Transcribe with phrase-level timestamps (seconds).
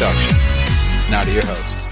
[0.00, 1.10] Sports Network production.
[1.10, 1.86] Now to your host.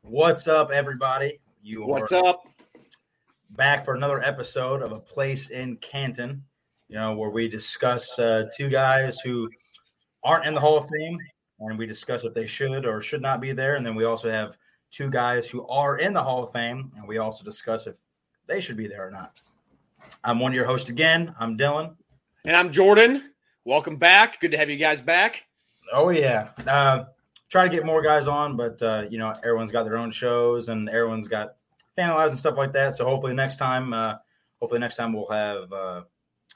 [0.00, 1.40] What's up, everybody?
[1.62, 2.42] You What's are up?
[3.50, 6.42] back for another episode of A Place in Canton,
[6.88, 9.50] you know, where we discuss uh, two guys who
[10.24, 11.18] aren't in the Hall of Fame
[11.60, 13.76] and we discuss if they should or should not be there.
[13.76, 14.56] And then we also have
[14.90, 17.98] two guys who are in the Hall of Fame and we also discuss if
[18.46, 19.42] they should be there or not.
[20.24, 21.34] I'm one of your hosts again.
[21.38, 21.94] I'm Dillon.
[22.46, 23.34] And I'm Jordan.
[23.68, 24.40] Welcome back.
[24.40, 25.44] Good to have you guys back.
[25.92, 26.52] Oh yeah.
[26.66, 27.04] Uh,
[27.50, 30.70] try to get more guys on, but uh, you know everyone's got their own shows
[30.70, 31.56] and everyone's got
[31.94, 32.96] fan lives and stuff like that.
[32.96, 34.14] So hopefully next time, uh,
[34.58, 36.04] hopefully next time we'll have uh,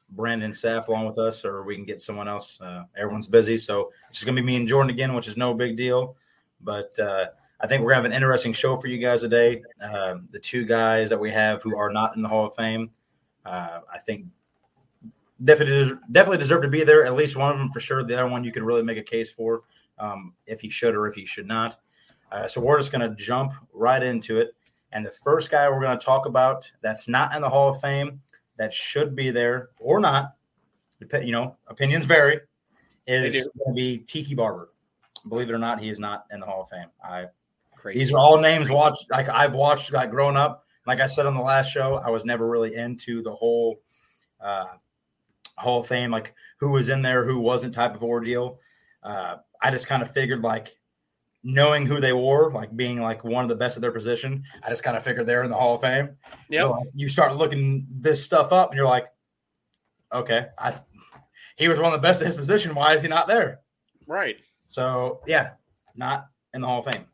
[0.08, 2.58] Brandon staff along with us, or we can get someone else.
[2.62, 5.52] Uh, everyone's busy, so it's just gonna be me and Jordan again, which is no
[5.52, 6.16] big deal.
[6.62, 7.26] But uh,
[7.60, 9.62] I think we're gonna have an interesting show for you guys today.
[9.84, 12.88] Uh, the two guys that we have who are not in the Hall of Fame,
[13.44, 14.24] uh, I think
[15.44, 17.04] definitely definitely deserve to be there.
[17.04, 18.04] At least one of them for sure.
[18.04, 19.62] The other one you could really make a case for
[19.98, 21.78] um, if he should or if he should not.
[22.30, 24.54] Uh, so we're just going to jump right into it.
[24.92, 27.80] And the first guy we're going to talk about that's not in the Hall of
[27.80, 28.20] Fame
[28.56, 30.34] that should be there or not,
[31.22, 32.40] you know, opinions vary,
[33.06, 34.70] is going to be Tiki Barber.
[35.28, 36.88] Believe it or not, he is not in the Hall of Fame.
[37.02, 37.26] I
[37.76, 37.98] Crazy.
[37.98, 40.64] these are all names watched like I've watched like growing up.
[40.86, 43.80] Like I said on the last show, I was never really into the whole
[44.40, 44.66] uh,
[45.56, 48.58] Hall of Fame, like who was in there, who wasn't type of ordeal.
[49.02, 50.76] Uh, I just kind of figured like
[51.44, 54.44] knowing who they were, like being like one of the best of their position.
[54.64, 56.10] I just kind of figured they're in the Hall of Fame.
[56.62, 59.06] So, like, you start looking this stuff up, and you're like,
[60.12, 60.74] okay, I
[61.56, 62.74] he was one of the best of his position.
[62.74, 63.60] Why is he not there?
[64.06, 64.36] Right.
[64.68, 65.50] So yeah,
[65.94, 67.06] not in the Hall of Fame.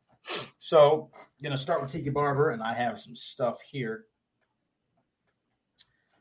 [0.58, 1.10] So
[1.42, 4.04] gonna start with Tiki Barber, and I have some stuff here.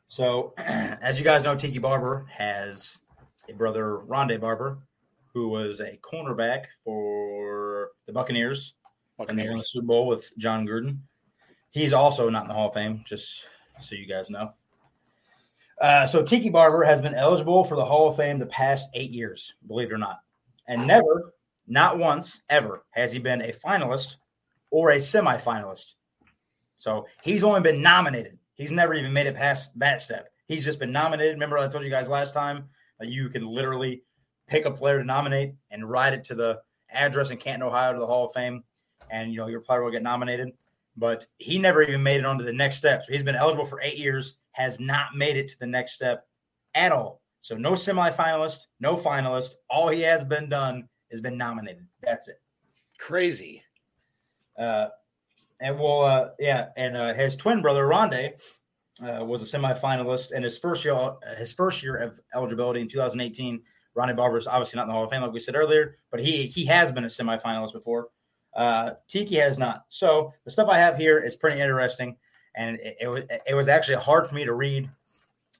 [0.07, 2.99] So as you guys know, Tiki Barber has
[3.49, 4.79] a brother, Rondé Barber,
[5.33, 8.73] who was a cornerback for the Buccaneers
[9.27, 10.99] and they won the Super Bowl with Jon Gruden.
[11.71, 13.47] He's also not in the Hall of Fame, just
[13.79, 14.53] so you guys know.
[15.81, 19.11] Uh, so Tiki Barber has been eligible for the Hall of Fame the past eight
[19.11, 20.21] years, believe it or not,
[20.67, 21.33] and never,
[21.67, 24.15] not once, ever has he been a finalist
[24.71, 25.95] or a semifinalist.
[26.77, 28.36] So he's only been nominated.
[28.57, 30.29] He's never even made it past that step.
[30.47, 31.33] He's just been nominated.
[31.33, 32.69] Remember, I told you guys last time
[32.99, 34.03] that you can literally
[34.47, 37.99] pick a player to nominate and write it to the address in Canton, Ohio, to
[37.99, 38.63] the Hall of Fame,
[39.11, 40.51] and you know your player will get nominated.
[40.95, 43.03] But he never even made it onto the next step.
[43.03, 46.25] So he's been eligible for eight years, has not made it to the next step
[46.73, 47.21] at all.
[47.39, 49.53] So no semifinalist, no finalist.
[49.69, 51.85] All he has been done has been nominated.
[52.01, 52.41] That's it.
[52.97, 53.61] Crazy.
[54.57, 54.87] Uh,
[55.59, 58.33] and well, uh, yeah, and uh, his twin brother Rondé
[59.01, 61.13] uh, was a semifinalist in his first year.
[61.37, 63.61] His first year of eligibility in 2018.
[63.95, 66.19] Ronnie Barber is obviously not in the Hall of Fame, like we said earlier, but
[66.19, 68.09] he he has been a semifinalist before.
[68.55, 69.85] Uh, Tiki has not.
[69.89, 72.15] So the stuff I have here is pretty interesting,
[72.55, 74.89] and it, it was it was actually hard for me to read,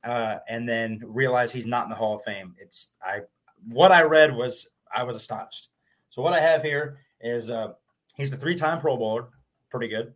[0.03, 2.55] uh, and then realize he's not in the Hall of Fame.
[2.59, 3.21] It's I
[3.67, 5.69] what I read was I was astonished.
[6.09, 7.73] So what I have here is uh,
[8.15, 9.29] he's the three-time Pro Bowler,
[9.69, 10.13] pretty good.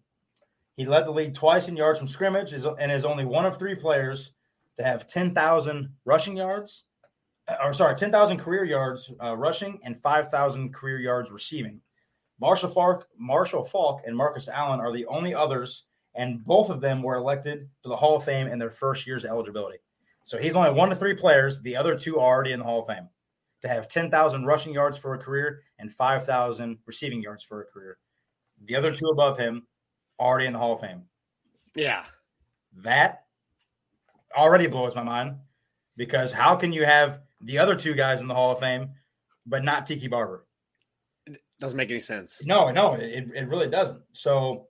[0.76, 3.76] He led the league twice in yards from scrimmage, and is only one of three
[3.76, 4.32] players
[4.78, 6.86] to have 10,000 rushing yards,
[7.48, 11.82] uh, or sorry, 10,000 career yards uh, rushing and 5,000 career yards receiving.
[12.40, 15.86] Marshall Faulk, Marshall Faulk, and Marcus Allen are the only others,
[16.16, 19.24] and both of them were elected to the Hall of Fame in their first year's
[19.24, 19.78] of eligibility.
[20.24, 21.62] So he's only one of three players.
[21.62, 23.10] The other two are already in the Hall of Fame
[23.62, 27.98] to have 10,000 rushing yards for a career and 5,000 receiving yards for a career.
[28.66, 29.68] The other two above him
[30.20, 31.04] already in the Hall of Fame.
[31.76, 32.06] Yeah.
[32.78, 33.26] That
[34.36, 35.38] already blows my mind
[35.98, 38.92] because how can you have the other two guys in the Hall of Fame
[39.46, 40.46] but not Tiki Barber?
[41.60, 42.42] Doesn't make any sense.
[42.46, 44.02] No, no, it, it really doesn't.
[44.14, 44.68] So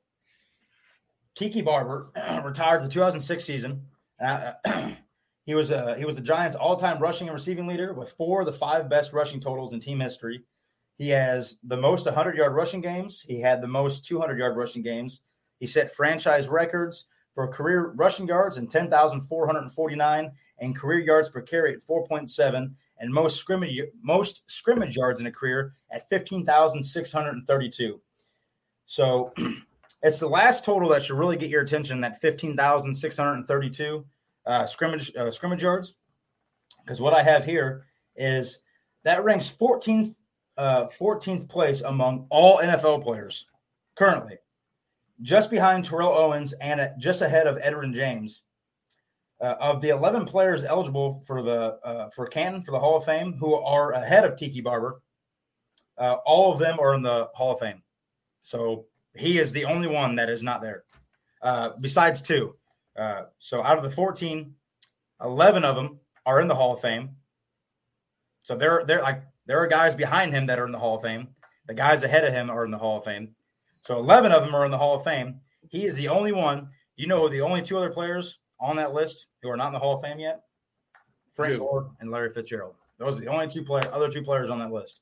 [1.36, 2.12] Tiki Barber
[2.44, 3.86] retired the 2006 season.
[4.19, 4.54] Uh,
[5.45, 8.45] he was uh, he was the Giants' all-time rushing and receiving leader with four of
[8.45, 10.44] the five best rushing totals in team history.
[10.97, 13.21] He has the most 100-yard rushing games.
[13.27, 15.21] He had the most 200-yard rushing games.
[15.59, 21.73] He set franchise records for career rushing yards in 10,449 and career yards per carry
[21.73, 28.01] at 4.7 and most scrimmage most scrimmage yards in a career at 15,632.
[28.85, 29.33] So
[30.03, 34.05] it's the last total that should really get your attention that 15,632
[34.45, 35.95] uh, scrimmage uh, scrimmage yards
[36.83, 37.85] because what I have here
[38.15, 38.59] is
[39.03, 40.15] that ranks 14th
[40.57, 43.48] uh, 14th place among all NFL players
[43.95, 44.38] currently
[45.21, 48.44] just behind Terrell Owens and at, just ahead of Edgerrin James.
[49.39, 53.03] Uh, of the 11 players eligible for the uh, for Canton for the Hall of
[53.03, 55.01] Fame who are ahead of Tiki Barber,
[55.98, 57.81] uh, all of them are in the Hall of Fame.
[58.42, 60.83] So he is the only one that is not there,
[61.42, 62.56] uh, besides two.
[62.95, 64.53] Uh, so out of the 14,
[65.24, 67.15] 11 of them are in the Hall of Fame.
[68.44, 71.01] So they're they're like there are guys behind him that are in the Hall of
[71.01, 71.29] Fame.
[71.67, 73.35] The guys ahead of him are in the Hall of Fame.
[73.81, 75.39] So 11 of them are in the Hall of Fame.
[75.69, 76.69] He is the only one.
[76.95, 79.79] You know the only two other players on that list who are not in the
[79.79, 80.41] Hall of Fame yet?
[81.33, 81.57] Frank?
[81.57, 82.75] Gore and Larry Fitzgerald.
[82.97, 85.01] Those are the only two player, other two players on that list.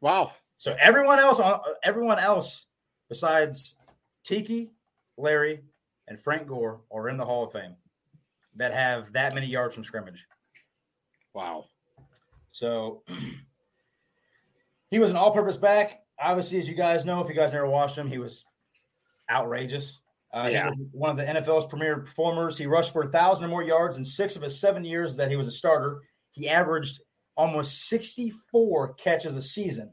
[0.00, 0.32] Wow.
[0.56, 2.66] So everyone else, on everyone else
[3.08, 3.76] besides
[4.24, 4.72] Tiki,
[5.16, 5.62] Larry,
[6.08, 7.76] and Frank Gore are in the Hall of Fame
[8.56, 10.26] that have that many yards from scrimmage.
[11.32, 11.66] Wow.
[12.50, 13.02] So
[14.94, 16.04] he was an all-purpose back.
[16.20, 18.46] Obviously, as you guys know, if you guys never watched him, he was
[19.28, 19.98] outrageous.
[20.32, 20.70] Uh, Yeah.
[20.70, 22.56] He was one of the NFL's premier performers.
[22.56, 25.30] He rushed for a thousand or more yards in six of his seven years that
[25.30, 26.02] he was a starter.
[26.30, 27.00] He averaged
[27.36, 29.92] almost 64 catches a season.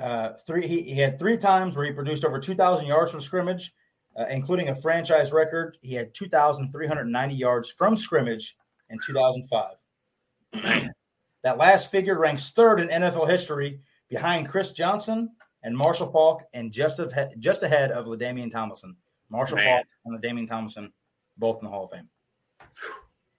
[0.00, 3.74] Uh, three he, he had three times where he produced over 2,000 yards from scrimmage,
[4.16, 5.78] uh, including a franchise record.
[5.82, 8.56] He had 2,390 yards from scrimmage
[8.88, 10.90] in 2005.
[11.44, 15.30] that last figure ranks third in NFL history behind Chris Johnson
[15.62, 18.96] and Marshall Faulk, and just of, just ahead of LaDainian Tomlinson.
[19.30, 19.66] Marshall Man.
[19.66, 20.92] Faulk and LaDainian Tomlinson,
[21.38, 22.08] both in the Hall of Fame.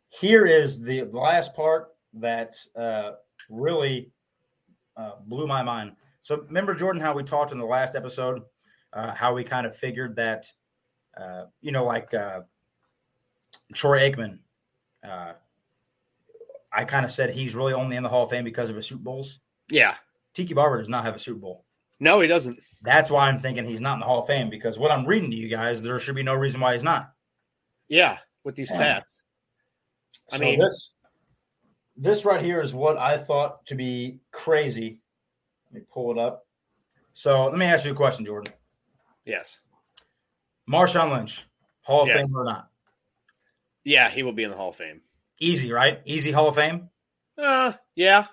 [0.10, 3.12] Here is the, last part that uh,
[3.50, 4.12] really
[4.98, 5.94] uh, blew my mind.
[6.22, 8.42] So remember, Jordan, how we talked in the last episode,
[8.94, 10.52] uh, how we kind of figured that,
[11.20, 12.42] uh, you know, like uh,
[13.74, 14.40] Troy Aikman.
[16.76, 18.86] I kind of said he's really only in the Hall of Fame because of his
[18.88, 19.40] Super Bowls.
[19.72, 19.96] Yeah.
[20.34, 21.66] Tiki Barber does not have a Super Bowl.
[22.00, 22.60] No, he doesn't.
[22.82, 25.32] That's why I'm thinking he's not in the Hall of Fame because what I'm reading
[25.32, 27.12] to you guys, there should be no reason why he's not.
[27.88, 28.18] Yeah.
[28.44, 29.00] With these Yeah.
[29.00, 29.22] stats.
[30.32, 30.92] I So mean- this
[31.98, 35.00] this right here is what I thought to be crazy.
[35.72, 36.46] Let me pull it up.
[37.14, 38.52] So let me ask you a question, Jordan.
[39.24, 39.62] Yes.
[40.70, 41.46] Marshawn Lynch,
[41.84, 42.26] Hall of Yes.
[42.26, 42.70] Fame or not?
[43.86, 45.02] Yeah, he will be in the Hall of Fame.
[45.40, 46.02] Easy, right?
[46.06, 46.90] Easy Hall of Fame.
[47.38, 48.28] Uh, yeah.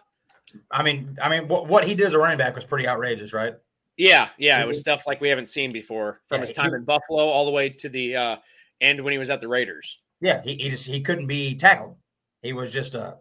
[0.70, 3.32] I mean, I mean, what, what he did as a running back was pretty outrageous,
[3.32, 3.54] right?
[3.96, 4.62] Yeah, yeah.
[4.62, 7.24] It was stuff like we haven't seen before from Yeah, his time he- in Buffalo
[7.24, 8.36] all the way to the uh
[8.80, 10.00] end when he was at the Raiders.
[10.20, 11.96] Yeah, he, he just he couldn't be tackled.
[12.42, 13.18] He was just a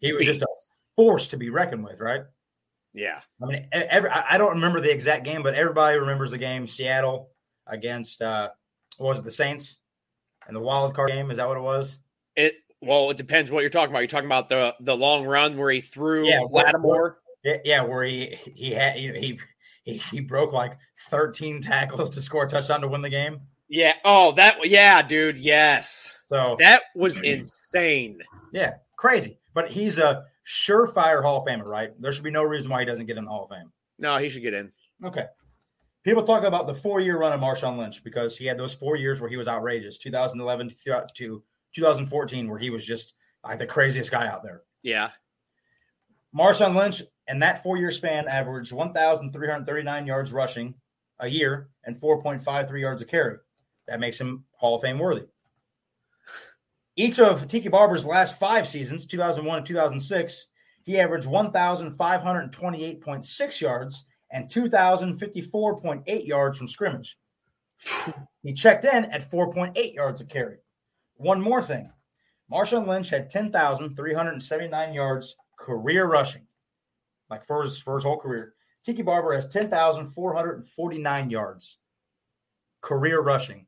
[0.00, 0.46] he was just a
[0.96, 2.22] force to be reckoned with, right?
[2.92, 3.20] Yeah.
[3.42, 6.66] I mean, every, I I don't remember the exact game, but everybody remembers the game
[6.66, 7.30] Seattle
[7.66, 8.50] against uh,
[8.98, 9.78] what was it, the Saints,
[10.46, 11.30] and the wild card game.
[11.30, 11.98] Is that what it was?
[12.34, 12.54] It
[12.86, 14.00] well, it depends what you're talking about.
[14.00, 17.18] You're talking about the the long run where he threw Yeah, Lattimore.
[17.64, 19.38] Yeah, where he he had you know, he
[19.84, 20.76] he he broke like
[21.10, 23.40] 13 tackles to score a touchdown to win the game.
[23.68, 23.94] Yeah.
[24.04, 25.38] Oh, that yeah, dude.
[25.38, 26.16] Yes.
[26.28, 28.20] So That was insane.
[28.52, 29.38] yeah, crazy.
[29.54, 31.90] But he's a surefire Hall of Famer, right?
[32.00, 33.72] There should be no reason why he doesn't get in the Hall of Fame.
[33.98, 34.72] No, he should get in.
[35.04, 35.24] Okay.
[36.04, 38.96] People talk about the four year run of Marshawn Lynch because he had those four
[38.96, 40.70] years where he was outrageous 2011
[41.16, 41.42] to
[41.76, 43.14] 2014, where he was just
[43.44, 44.62] like the craziest guy out there.
[44.82, 45.10] Yeah.
[46.36, 50.74] Marshawn Lynch, in that four year span, averaged 1,339 yards rushing
[51.20, 53.36] a year and 4.53 yards a carry.
[53.86, 55.26] That makes him Hall of Fame worthy.
[56.96, 60.46] Each of Tiki Barber's last five seasons, 2001 and 2006,
[60.82, 67.18] he averaged 1,528.6 yards and 2,054.8 yards from scrimmage.
[68.42, 70.58] He checked in at 4.8 yards a carry.
[71.16, 71.90] One more thing
[72.50, 76.46] Marshawn Lynch had 10,379 yards career rushing,
[77.30, 78.54] like for his, for his whole career.
[78.84, 81.78] Tiki Barber has 10,449 yards
[82.82, 83.66] career rushing.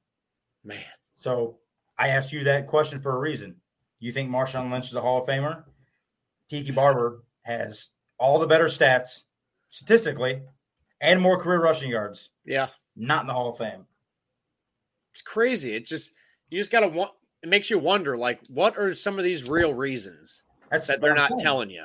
[0.65, 0.79] Man.
[1.19, 1.59] So
[1.99, 3.57] I asked you that question for a reason.
[3.99, 5.65] You think Marshawn Lynch is a Hall of Famer?
[6.49, 7.89] Tiki Barber has
[8.19, 9.25] all the better stats
[9.71, 10.43] statistically
[11.01, 12.69] and more career rushing yards, Yeah.
[12.95, 13.87] not in the Hall of Fame.
[15.13, 15.75] It's crazy.
[15.75, 16.13] It just
[16.49, 17.13] you just gotta want
[17.43, 21.15] it makes you wonder like what are some of these real reasons That's that they're
[21.15, 21.41] not saying.
[21.41, 21.85] telling you.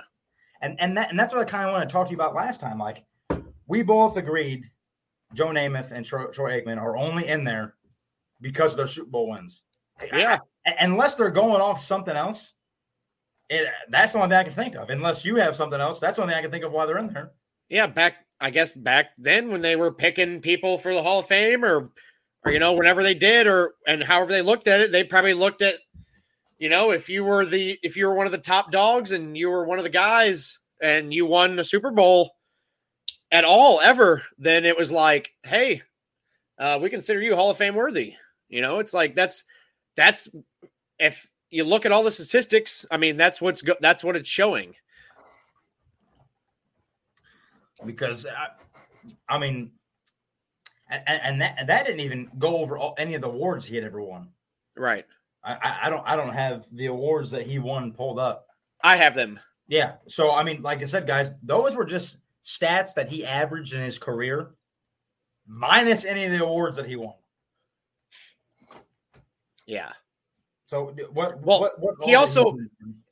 [0.62, 2.34] And and that and that's what I kind of want to talk to you about
[2.36, 2.80] last time.
[2.80, 3.04] Like
[3.68, 4.64] we both agreed,
[5.34, 7.76] Joe Namath and Troy, Troy Aikman are only in there
[8.42, 9.64] because of their Super Bowl wins.
[10.14, 10.40] Yeah.
[10.66, 12.54] A- unless they're going off something else,
[13.50, 14.90] it that's the only thing I can think of.
[14.90, 16.98] Unless you have something else, that's the only thing I can think of why they're
[16.98, 17.32] in there.
[17.70, 21.28] Yeah, back I guess back then when they were picking people for the Hall of
[21.28, 21.92] Fame or
[22.46, 25.34] or you know, whenever they did or and however they looked at it, they probably
[25.34, 25.76] looked at
[26.60, 29.38] you know, if you were the if you were one of the top dogs and
[29.38, 32.36] you were one of the guys and you won a Super Bowl
[33.32, 35.82] at all ever, then it was like, hey,
[36.60, 38.16] uh, we consider you Hall of Fame worthy.
[38.48, 39.44] You know, it's like that's
[39.96, 40.30] that's
[41.00, 44.30] if you look at all the statistics, I mean, that's what's go- that's what it's
[44.30, 44.76] showing.
[47.86, 48.48] because I,
[49.34, 49.72] I mean,
[51.08, 53.84] and, and that that didn't even go over all, any of the awards he had
[53.84, 54.30] ever won.
[54.76, 55.06] Right.
[55.44, 58.48] I, I, I don't I don't have the awards that he won pulled up.
[58.82, 59.40] I have them.
[59.68, 63.74] Yeah, so I mean, like I said, guys, those were just stats that he averaged
[63.74, 64.52] in his career,
[65.48, 67.14] minus any of the awards that he won.
[69.66, 69.92] Yeah.
[70.68, 71.42] So what?
[71.42, 72.58] Well, what, what he also-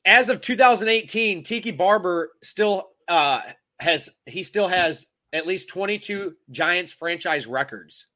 [0.04, 3.40] As of 2018, Tiki Barber still uh
[3.80, 8.06] has he still has at least 22 Giants franchise records.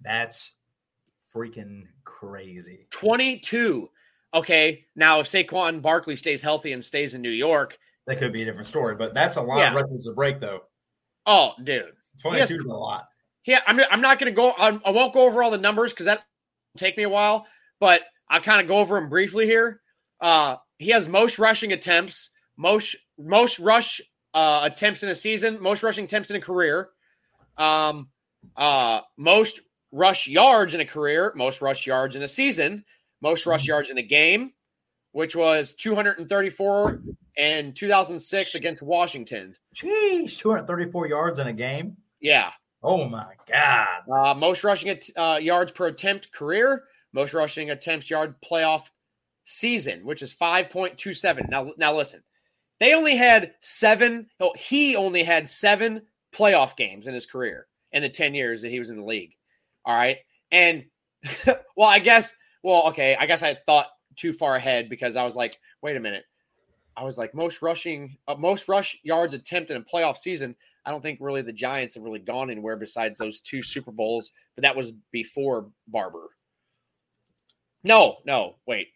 [0.00, 0.54] that's
[1.34, 2.86] freaking crazy.
[2.90, 3.88] 22.
[4.32, 8.42] Okay, now if Saquon Barkley stays healthy and stays in New York, That could be
[8.42, 9.70] a different story, but that's a lot Yeah.
[9.70, 10.60] of records to break, though.
[11.26, 11.92] oh, dude.
[12.20, 13.08] Twenty two is a lot.
[13.46, 14.52] Yeah, I'm, I'm not going to go.
[14.58, 17.46] I'm, I won't go over all the numbers because that will take me a while.
[17.78, 19.80] But I'll kind of go over them briefly here.
[20.20, 24.00] Uh, he has most rushing attempts, most most rush
[24.34, 26.90] uh, attempts in a season, most rushing attempts in a career,
[27.56, 28.08] um,
[28.56, 29.60] uh, most
[29.92, 32.84] rush yards in a career, most rush yards in a season,
[33.20, 34.52] most rush yards in a game,
[35.12, 37.02] which was 234
[37.36, 39.54] in 2006 against Washington.
[39.74, 41.96] Jeez, two hundred thirty four yards in a game.
[42.20, 42.50] Yeah.
[42.82, 43.86] Oh my god!
[44.10, 48.84] Uh, most rushing at, uh, yards per attempt career, most rushing attempts yard playoff
[49.44, 51.48] season, which is 5.27.
[51.50, 52.22] Now, now listen,
[52.80, 54.26] they only had seven.
[54.40, 56.02] Oh, he only had seven
[56.34, 59.34] playoff games in his career in the 10 years that he was in the league.
[59.84, 60.18] All right.
[60.50, 60.84] And
[61.76, 62.34] well, I guess,
[62.64, 63.16] well, okay.
[63.18, 66.24] I guess I thought too far ahead because I was like, wait a minute.
[66.96, 70.56] I was like, most rushing, uh, most rush yards attempted in a playoff season.
[70.84, 74.32] I don't think really the Giants have really gone anywhere besides those two Super Bowls,
[74.54, 76.28] but that was before Barber.
[77.84, 78.88] No, no, wait.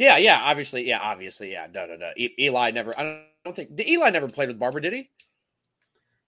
[0.00, 1.66] Yeah, yeah, obviously, yeah, obviously, yeah.
[1.66, 2.10] Da da da.
[2.16, 2.98] E- Eli never.
[2.98, 5.10] I don't, I don't think did Eli never played with Barber, did he?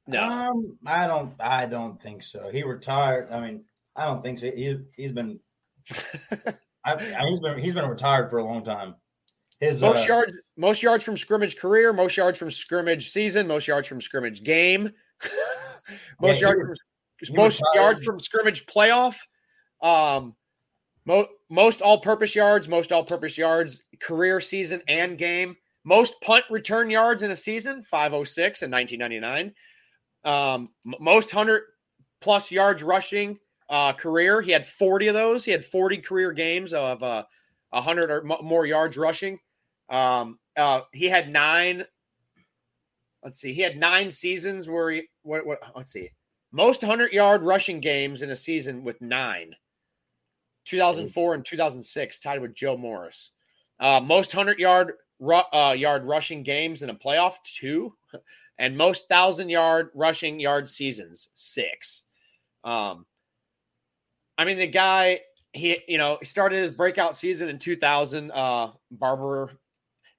[0.07, 0.23] No.
[0.23, 1.33] Um, I don't.
[1.41, 2.51] I don't think so.
[2.51, 3.29] He retired.
[3.33, 3.65] I mean,
[3.97, 4.51] I don't think so.
[4.51, 5.41] He he's been.
[6.85, 8.95] I, I, he's been he's been retired for a long time.
[9.59, 13.67] His most uh, yards, most yards from scrimmage career, most yards from scrimmage season, most
[13.67, 14.91] yards from scrimmage game,
[16.21, 16.83] most Yeah, yards, was-
[17.29, 19.17] from, most retired- yards from scrimmage playoff,
[19.81, 20.35] um,
[21.05, 27.23] mo- most all-purpose yards, most all-purpose yards career season and game, most punt return yards
[27.23, 29.53] in a season, five oh six in nineteen ninety nine,
[30.25, 31.63] um, m- most hundred
[32.21, 34.41] plus yards rushing uh, career.
[34.41, 35.45] He had forty of those.
[35.45, 37.25] He had forty career games of uh,
[37.73, 39.39] hundred or mo- more yards rushing.
[39.89, 41.85] Um, uh, he had nine.
[43.25, 43.53] Let's see.
[43.53, 45.03] He had nine seasons where he.
[45.23, 45.47] What?
[45.47, 45.59] What?
[45.75, 46.11] Let's see.
[46.53, 49.55] Most hundred yard rushing games in a season with nine.
[50.65, 53.31] 2004 and 2006, tied with Joe Morris.
[53.81, 57.95] Uh, most hundred yard ru- uh, yard rushing games in a playoff, two,
[58.59, 62.05] and most thousand yard rushing yard seasons, six.
[62.65, 63.07] Um,
[64.39, 65.21] I mean, the guy
[65.53, 68.31] he you know he started his breakout season in 2000.
[68.31, 69.59] Uh, Barber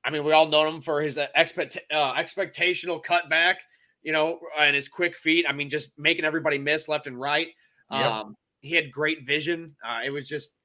[0.04, 3.56] I mean, we all know him for his uh, expect uh, expectational cutback,
[4.02, 5.46] you know, and his quick feet.
[5.48, 7.48] I mean, just making everybody miss left and right.
[7.92, 8.12] Yep.
[8.12, 9.75] Um, he had great vision.
[9.86, 10.55] Uh, it was just,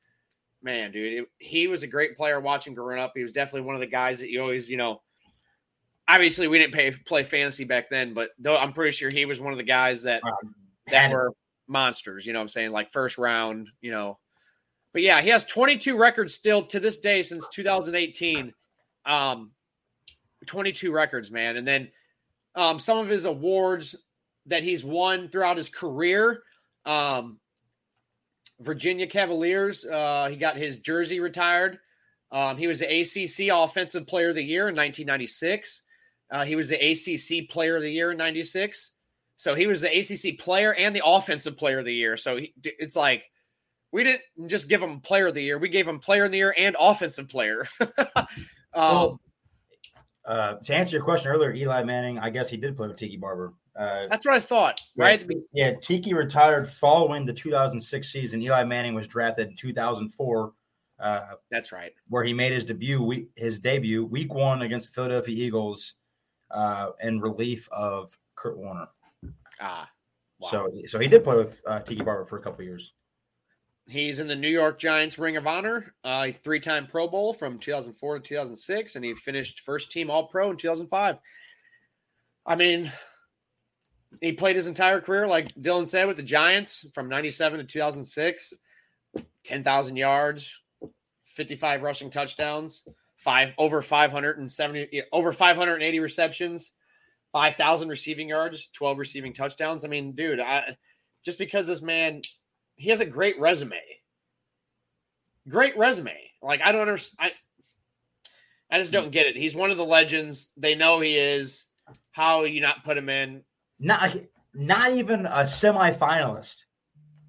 [0.62, 3.12] man, dude, it, he was a great player watching growing up.
[3.14, 5.02] He was definitely one of the guys that you always, you know,
[6.08, 9.40] obviously we didn't pay, play fantasy back then, but though I'm pretty sure he was
[9.40, 10.54] one of the guys that um,
[10.90, 11.34] that were
[11.66, 12.24] monsters.
[12.24, 12.72] You know what I'm saying?
[12.72, 14.18] Like first round, you know.
[14.92, 18.54] But yeah, he has 22 records still to this day since 2018.
[19.04, 19.50] Um,
[20.46, 21.56] 22 records, man.
[21.56, 21.90] And then
[22.54, 23.94] um, some of his awards
[24.46, 26.42] that he's won throughout his career.
[26.86, 27.38] Um,
[28.60, 31.78] Virginia Cavaliers, uh, he got his jersey retired.
[32.30, 35.82] Um, he was the ACC Offensive Player of the Year in 1996.
[36.30, 38.92] Uh, he was the ACC Player of the Year in 96.
[39.38, 42.16] So he was the ACC player and the offensive player of the year.
[42.16, 43.22] So he, it's like
[43.92, 46.38] we didn't just give him player of the year; we gave him player of the
[46.38, 47.68] year and offensive player.
[47.80, 48.26] um,
[48.74, 49.20] Well,
[50.26, 53.16] uh, to answer your question earlier, Eli Manning, I guess he did play with Tiki
[53.16, 53.54] Barber.
[53.78, 54.80] Uh, that's what I thought.
[54.96, 55.24] Right?
[55.52, 58.42] Yeah, Tiki retired following the 2006 season.
[58.42, 60.52] Eli Manning was drafted in 2004,
[60.98, 61.20] uh,
[61.50, 61.92] That's right.
[62.08, 63.00] where he made his debut.
[63.00, 65.94] Week, his debut week one against the Philadelphia Eagles,
[66.50, 68.88] uh, in relief of Kurt Warner.
[69.60, 69.88] Ah,
[70.40, 70.48] wow.
[70.48, 72.92] So, so he did play with uh, Tiki Barber for a couple years.
[73.86, 75.94] He's in the New York Giants Ring of Honor.
[76.04, 80.26] Uh, he's three-time Pro Bowl from 2004 to 2006, and he finished first team All
[80.26, 81.16] Pro in 2005.
[82.44, 82.92] I mean,
[84.20, 88.54] he played his entire career, like Dillon said, with the Giants from 97 to 2006.
[89.44, 90.60] 10,000 yards,
[91.24, 92.86] 55 rushing touchdowns,
[93.16, 96.72] five over 570 over 580 receptions,
[97.32, 99.84] 5,000 receiving yards, 12 receiving touchdowns.
[99.84, 100.76] I mean, dude, I
[101.24, 102.20] just because this man
[102.76, 103.80] he has a great resume.
[105.48, 106.16] Great resume.
[106.42, 107.32] Like I don't understand.
[108.70, 109.36] I, I just don't get it.
[109.36, 110.50] He's one of the legends.
[110.56, 111.64] They know he is.
[112.12, 113.42] How you not put him in?
[113.78, 114.16] Not
[114.54, 116.64] not even a semifinalist.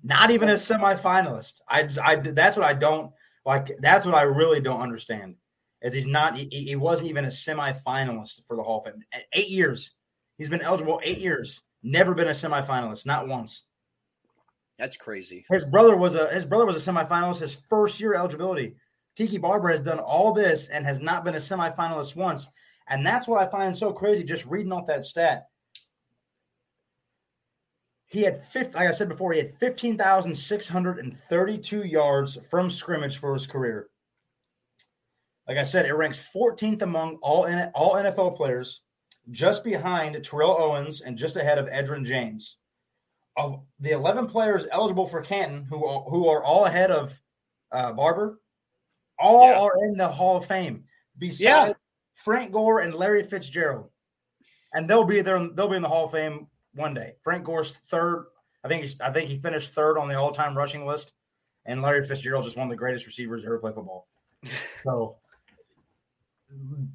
[0.03, 1.61] Not even a semifinalist.
[1.67, 3.11] I, I that's what I don't
[3.45, 3.77] like.
[3.79, 5.35] That's what I really don't understand.
[5.81, 6.37] Is he's not?
[6.37, 9.03] He, he wasn't even a semifinalist for the Hall of Fame.
[9.33, 9.93] Eight years.
[10.37, 11.61] He's been eligible eight years.
[11.83, 13.05] Never been a semifinalist.
[13.05, 13.65] Not once.
[14.77, 15.45] That's crazy.
[15.49, 18.75] His brother was a his brother was a semifinalist his first year eligibility.
[19.15, 22.47] Tiki Barber has done all this and has not been a semifinalist once.
[22.89, 25.48] And that's what I find so crazy just reading off that stat.
[28.09, 33.89] He had, like I said before, he had 15,632 yards from scrimmage for his career.
[35.47, 38.81] Like I said, it ranks 14th among all, all NFL players,
[39.29, 42.57] just behind Terrell Owens and just ahead of Edgerrin James.
[43.37, 47.21] Of the 11 players eligible for Canton, who are, who are all ahead of
[47.71, 48.39] uh, Barber,
[49.19, 49.59] all yeah.
[49.59, 50.85] are in the Hall of Fame.
[51.17, 51.73] Besides yeah.
[52.15, 53.91] Frank Gore and Larry Fitzgerald,
[54.73, 55.47] and they'll be there.
[55.55, 57.13] They'll be in the Hall of Fame one day.
[57.21, 58.27] Frank Gore's third.
[58.63, 58.99] I think he's.
[59.01, 61.13] I think he finished third on the all-time rushing list,
[61.65, 64.07] and Larry Fitzgerald just one of the greatest receivers to ever play football.
[64.83, 65.17] so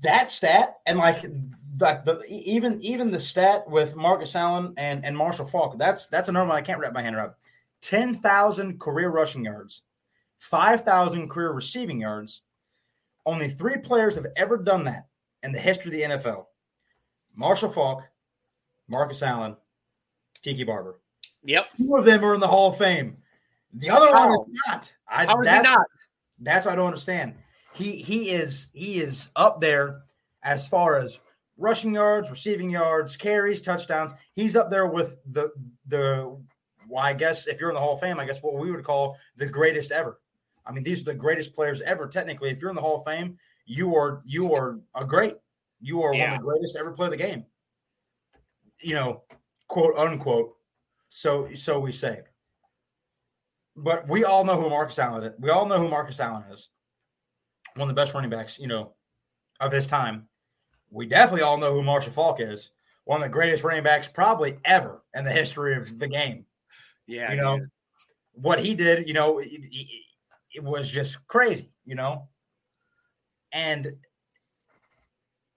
[0.00, 5.16] that stat and like the, the even even the stat with Marcus Allen and and
[5.16, 5.78] Marshall Faulk.
[5.78, 7.32] That's that's a number I can't wrap my hand around.
[7.80, 9.82] Ten thousand career rushing yards,
[10.38, 12.42] five thousand career receiving yards.
[13.26, 15.06] Only three players have ever done that
[15.42, 16.46] in the history of the NFL.
[17.34, 18.02] Marshall Faulk,
[18.86, 19.56] Marcus Allen,
[20.44, 21.00] Tiki Barber.
[21.44, 21.70] Yep.
[21.76, 23.16] Two of them are in the Hall of Fame.
[23.72, 24.92] The other one is not.
[25.08, 25.86] I, How is he not?
[26.38, 27.34] That's what I don't understand.
[27.74, 30.02] He he is he is up there
[30.42, 31.18] as far as
[31.56, 34.12] rushing yards, receiving yards, carries, touchdowns.
[34.34, 35.50] He's up there with the
[35.88, 36.38] the
[36.88, 38.84] well, I guess if you're in the Hall of Fame, I guess what we would
[38.84, 40.20] call the greatest ever.
[40.66, 42.06] I mean, these are the greatest players ever.
[42.06, 45.36] Technically, if you're in the Hall of Fame, you are you are a great.
[45.80, 46.26] You are yeah.
[46.26, 47.44] one of the greatest to ever play the game.
[48.80, 49.22] You know,
[49.68, 50.54] quote unquote.
[51.08, 52.20] So so we say.
[53.76, 55.32] But we all know who Marcus Allen is.
[55.38, 56.70] We all know who Marcus Allen is.
[57.74, 58.92] One of the best running backs, you know,
[59.58, 60.28] of his time.
[60.90, 62.70] We definitely all know who Marshall Faulk is.
[63.04, 66.46] One of the greatest running backs probably ever in the history of the game.
[67.06, 67.60] Yeah, you know
[68.32, 69.08] what he did.
[69.08, 69.86] You know, it, it,
[70.54, 71.72] it was just crazy.
[71.84, 72.28] You know,
[73.52, 73.92] and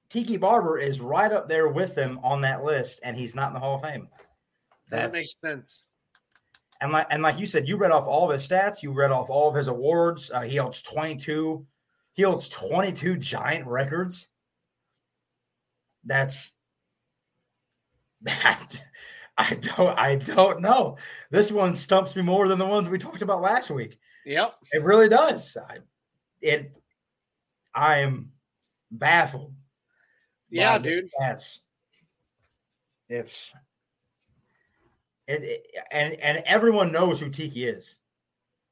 [0.10, 3.54] Tiki Barber is right up there with them on that list, and he's not in
[3.54, 4.08] the Hall of Fame.
[4.90, 5.86] That's, that makes sense.
[6.80, 8.84] And like and like you said, you read off all of his stats.
[8.84, 10.32] You read off all of his awards.
[10.32, 11.66] Uh, he holds twenty two.
[12.14, 14.28] He holds twenty two giant records.
[16.06, 16.52] That's
[18.22, 18.84] that.
[19.38, 19.98] I don't.
[19.98, 20.98] I don't know.
[21.32, 23.98] This one stumps me more than the ones we talked about last week.
[24.26, 25.58] Yep, it really does.
[25.58, 25.80] I,
[26.42, 26.72] it.
[27.74, 28.32] I am
[28.90, 29.54] baffled
[30.50, 31.10] yeah, dude.
[31.20, 31.62] That's
[33.10, 33.52] it's
[35.28, 37.98] it, it, and and everyone knows who Tiki is.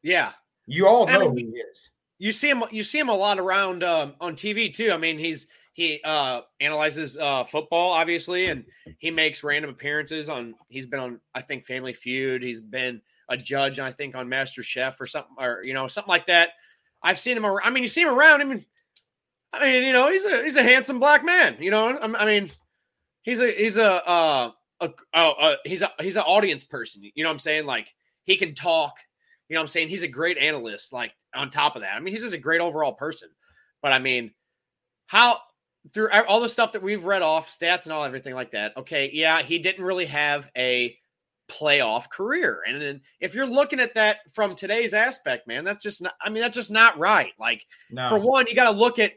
[0.03, 0.31] Yeah,
[0.65, 1.89] you all know I mean, who he is.
[2.17, 2.63] You see him.
[2.71, 4.91] You see him a lot around um, on TV too.
[4.91, 8.65] I mean, he's he uh, analyzes uh, football obviously, and
[8.97, 10.55] he makes random appearances on.
[10.69, 12.41] He's been on, I think, Family Feud.
[12.41, 16.09] He's been a judge, I think, on Master Chef or something, or you know, something
[16.09, 16.51] like that.
[17.03, 17.45] I've seen him.
[17.45, 18.41] Around, I mean, you see him around.
[18.41, 18.65] I mean,
[19.55, 21.57] I mean, you know, he's a he's a handsome black man.
[21.59, 22.51] You know, I mean,
[23.23, 27.03] he's a he's a uh, a, a, a he's a he's an audience person.
[27.03, 27.65] You know what I'm saying?
[27.65, 28.95] Like he can talk.
[29.47, 29.89] You know what I'm saying?
[29.89, 30.91] He's a great analyst.
[30.91, 33.29] Like on top of that, I mean, he's just a great overall person.
[33.81, 34.31] But I mean,
[35.07, 35.39] how
[35.93, 38.75] through all the stuff that we've read off, stats and all everything like that.
[38.75, 40.97] Okay, yeah, he didn't really have a
[41.47, 42.63] playoff career.
[42.67, 46.29] And then if you're looking at that from today's aspect, man, that's just not I
[46.29, 47.33] mean, that's just not right.
[47.39, 48.09] Like no.
[48.09, 49.13] for one, you got to look at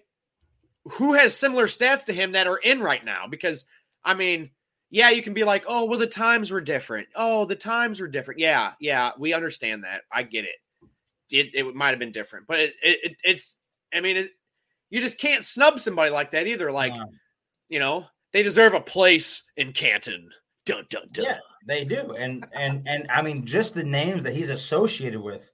[0.90, 3.26] who has similar stats to him that are in right now?
[3.28, 3.64] Because
[4.04, 4.50] I mean,
[4.90, 7.08] yeah, you can be like, oh, well, the times were different.
[7.14, 8.40] Oh, the times were different.
[8.40, 10.02] Yeah, yeah, we understand that.
[10.10, 10.56] I get it.
[11.30, 13.58] It, it might have been different, but it, it it's.
[13.92, 14.30] I mean, it,
[14.90, 16.72] you just can't snub somebody like that either.
[16.72, 16.92] Like,
[17.68, 20.30] you know, they deserve a place in Canton.
[20.64, 21.24] Dun dun dun.
[21.26, 25.50] Yeah, they do, and and and I mean, just the names that he's associated with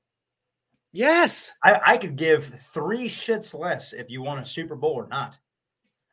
[0.94, 1.52] Yes.
[1.64, 5.37] I, I could give three shits less if you want a Super Bowl or not.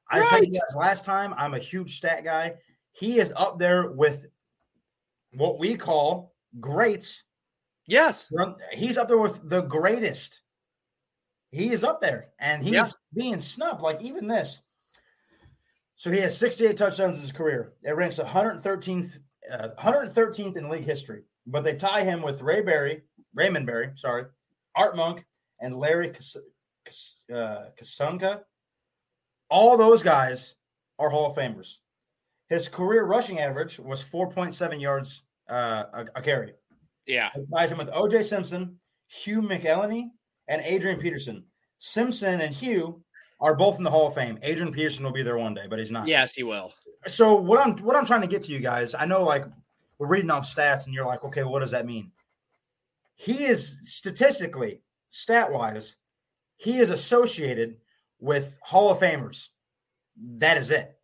[0.10, 0.30] I right.
[0.30, 2.56] told you guys last time, I'm a huge stat guy.
[2.92, 4.26] He is up there with
[5.34, 7.24] what we call greats.
[7.86, 8.32] Yes.
[8.74, 10.42] He's up there with the greatest.
[11.52, 12.88] he is up there, and he's Yeah.
[13.14, 13.82] being snubbed.
[13.82, 14.62] Like even this.
[15.96, 17.74] So he has 68 touchdowns in his career.
[17.84, 19.20] It ranks 113th,
[19.52, 21.24] uh, 113th in league history.
[21.46, 23.04] But they tie him with Ray Berry,
[23.36, 24.26] Raymond Berry, sorry,
[24.76, 25.26] Art Monk,
[25.60, 26.38] and Larry Kas-
[26.86, 28.42] Kas- uh, Kasunga.
[29.50, 30.56] All those guys
[30.98, 31.78] are Hall of Famers.
[32.50, 36.54] His career rushing average was 4.7 yards uh, a, a carry.
[37.06, 37.30] Yeah.
[37.36, 40.10] It ties him with OJ Simpson, Hugh McElhenny,
[40.48, 41.46] and Adrian Peterson.
[41.80, 43.04] Simpson and Hugh
[43.40, 44.38] are both in the Hall of Fame.
[44.44, 46.08] Adrian Peterson will be there one day, but he's not.
[46.08, 46.74] Yes, he will.
[47.08, 49.46] So what I'm what I'm trying to get to you guys, I know like
[49.98, 52.12] we're reading off stats and you're like, okay, what does that mean?
[53.22, 54.82] He is statistically,
[55.12, 55.96] stat wise,
[56.58, 57.78] he is associated
[58.20, 59.50] with Hall of Famers.
[60.18, 60.98] That is it.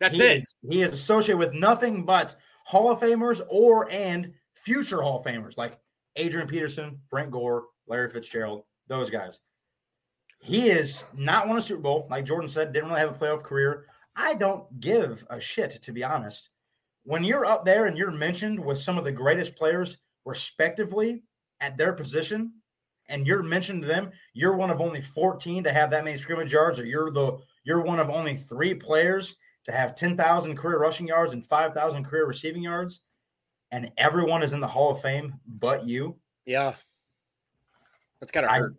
[0.00, 0.38] That's he it.
[0.38, 5.24] Is, he is associated with nothing but Hall of Famers or and future Hall of
[5.24, 5.78] Famers like
[6.16, 9.38] Adrian Peterson, Frank Gore, Larry Fitzgerald, those guys.
[10.40, 13.44] He is not won a Super Bowl, like Jordan said, didn't really have a playoff
[13.44, 13.86] career.
[14.16, 16.48] I don't give a shit, to be honest.
[17.04, 21.22] When you're up there and you're mentioned with some of the greatest players, respectively,
[21.62, 22.52] at their position,
[23.08, 26.52] and you're mentioned to them, you're one of only 14 to have that many scrimmage
[26.52, 31.06] yards, or you're the you're one of only three players to have 10,000 career rushing
[31.06, 33.02] yards and 5,000 career receiving yards,
[33.70, 36.16] and everyone is in the Hall of Fame but you.
[36.44, 36.74] Yeah.
[38.20, 38.76] That's gotta I- hurt.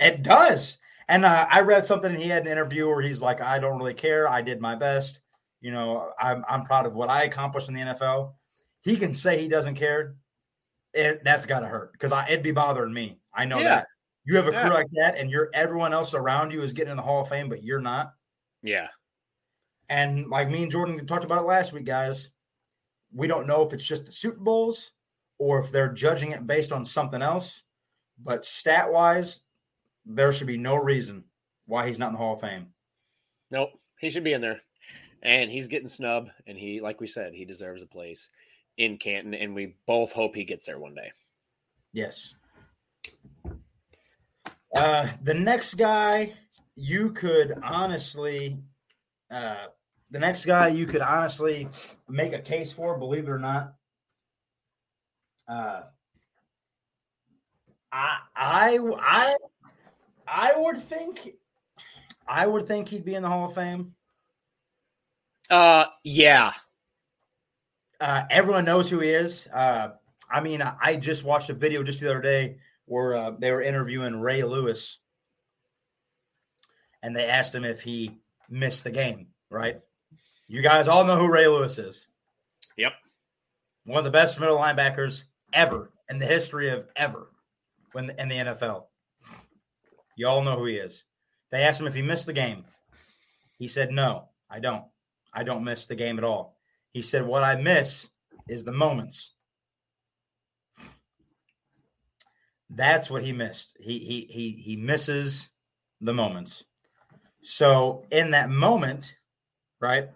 [0.00, 0.78] It does.
[1.08, 3.94] And uh, I read something he had an interview where he's like, I don't really
[3.94, 4.28] care.
[4.28, 5.20] I did my best.
[5.60, 8.32] You know, I'm, I'm proud of what I accomplished in the NFL.
[8.82, 10.16] He can say he doesn't care.
[10.96, 13.18] It, that's got to hurt because it'd be bothering me.
[13.34, 13.68] I know Yeah.
[13.68, 13.86] that.
[14.24, 14.62] You have a Yeah.
[14.62, 17.28] crew like that and you're everyone else around you is getting in the Hall of
[17.28, 18.14] Fame, but you're not.
[18.62, 18.88] yeah.
[19.88, 22.30] And like me and Jordan talked about it last week, guys,
[23.14, 24.90] we don't know if it's just the Super Bowls
[25.38, 27.62] or if they're judging it based on something else.
[28.18, 29.42] But stat wise,
[30.04, 31.22] there should be no reason
[31.66, 32.72] why he's not in the Hall of Fame.
[33.52, 33.78] Nope.
[34.00, 34.60] He should be in there.
[35.22, 36.30] And he's getting snubbed.
[36.48, 38.28] And he, like we said, he deserves a place
[38.76, 39.34] in Canton.
[39.34, 41.12] And we both hope he gets there one day.
[41.92, 42.34] Yes.
[44.74, 46.34] Uh, the next guy
[46.74, 48.58] you could honestly,
[49.30, 49.66] uh,
[50.10, 51.68] the next guy you could honestly
[52.08, 53.74] make a case for, believe it or not.
[55.48, 55.82] Uh,
[57.90, 59.36] I, I, I,
[60.26, 61.34] I would think,
[62.28, 63.94] I would think he'd be in the Hall of Fame.
[65.48, 66.52] Uh yeah.
[68.00, 69.46] Uh, everyone knows who he is.
[69.52, 69.88] Uh,
[70.30, 73.50] I mean, I, I just watched a video just the other day where uh, they
[73.50, 74.98] were interviewing Ray Lewis,
[77.02, 78.18] and they asked him if he
[78.50, 79.28] missed the game.
[79.50, 79.80] Right?
[80.48, 82.06] You guys all know who Ray Lewis is.
[82.76, 82.92] Yep.
[83.84, 87.28] One of the best middle linebackers ever in the history of ever
[87.92, 88.84] when in the NFL.
[90.16, 91.04] You all know who he is.
[91.50, 92.64] They asked him if he missed the game.
[93.58, 94.84] He said, "No, I don't.
[95.32, 96.55] I don't miss the game at all."
[96.96, 98.08] He said, What I miss
[98.48, 99.34] is the moments.
[102.70, 103.76] That's what he missed.
[103.78, 105.50] He he he he misses
[106.00, 106.64] the moments.
[107.42, 109.14] So in that moment,
[109.78, 110.08] right?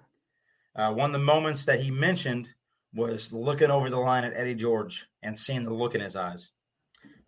[0.74, 2.48] Uh, one of the moments that he mentioned
[2.94, 6.50] was looking over the line at Eddie George and seeing the look in his eyes.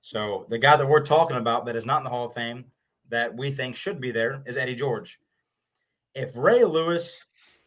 [0.01, 2.65] So the guy that we're talking about that is not in the Hall of Fame
[3.11, 5.21] that we think should be there is Eddie George.
[6.15, 7.23] If Ray Lewis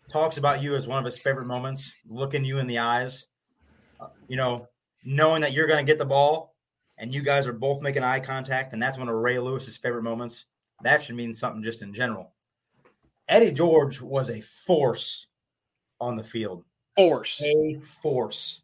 [0.10, 3.28] talks about you as one of his favorite moments, looking you in the eyes,
[4.00, 4.68] uh, you know,
[5.04, 6.56] knowing that you're going to get the ball
[6.98, 10.04] and you guys are both making eye contact, and that's one of Ray Lewis's favorite
[10.04, 10.46] moments.
[10.84, 12.32] That should mean something just in general.
[13.28, 15.28] Eddie George was a force
[16.00, 16.64] on the field,
[16.96, 17.42] Force.
[17.44, 18.62] a force.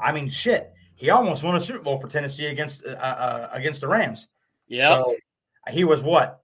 [0.00, 3.80] I mean, shit, he almost won a Super Bowl for Tennessee against uh, uh, against
[3.80, 4.28] the Rams.
[4.68, 5.02] Yeah.
[5.02, 5.16] So
[5.70, 6.40] he was what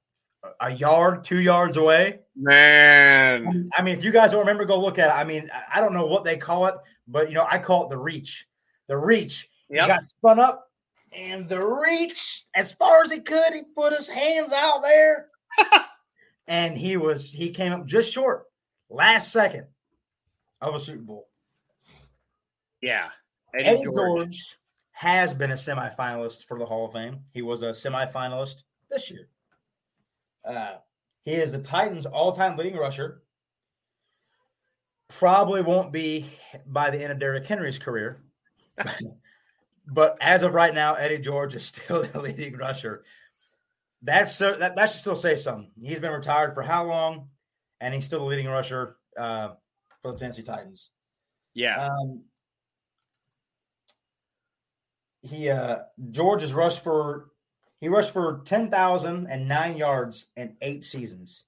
[0.61, 2.21] a yard, two yards away.
[2.35, 3.71] Man.
[3.77, 5.15] I mean, if you guys don't remember, go look at it.
[5.15, 6.75] I mean, I- don't know what they call it,
[7.07, 8.47] but you know, I call it the reach.
[8.89, 9.49] The reach.
[9.69, 10.71] He got spun up,
[11.13, 15.29] and the reach, as far as he could, he put his hands out there,
[16.47, 18.45] and he was he came up just short,
[18.91, 19.67] last second
[20.61, 21.29] of a Super Bowl.
[22.81, 23.09] Yeah.
[23.59, 24.59] Eddie, George.
[24.93, 27.21] has been a semifinalist for the Hall of Fame.
[27.33, 29.29] He was a semifinalist this year.
[30.47, 30.77] Uh,
[31.25, 33.23] he is the Titans' all-time leading rusher.
[35.09, 36.27] Probably won't be
[36.67, 38.23] by the end of Derrick Henry's career,
[39.87, 43.05] but as of right now, Eddie George is still the leading rusher.
[44.03, 45.71] That's that, that should still say something.
[45.81, 47.29] He's been retired for how long,
[47.81, 49.51] and he's still the leading rusher uh,
[50.03, 50.91] for the Tennessee Titans.
[51.55, 51.89] Yeah.
[51.89, 52.23] Um,
[55.23, 55.79] he uh
[56.11, 57.31] George has rushed for
[57.81, 61.45] He rushed for 10,009 yards in eight seasons.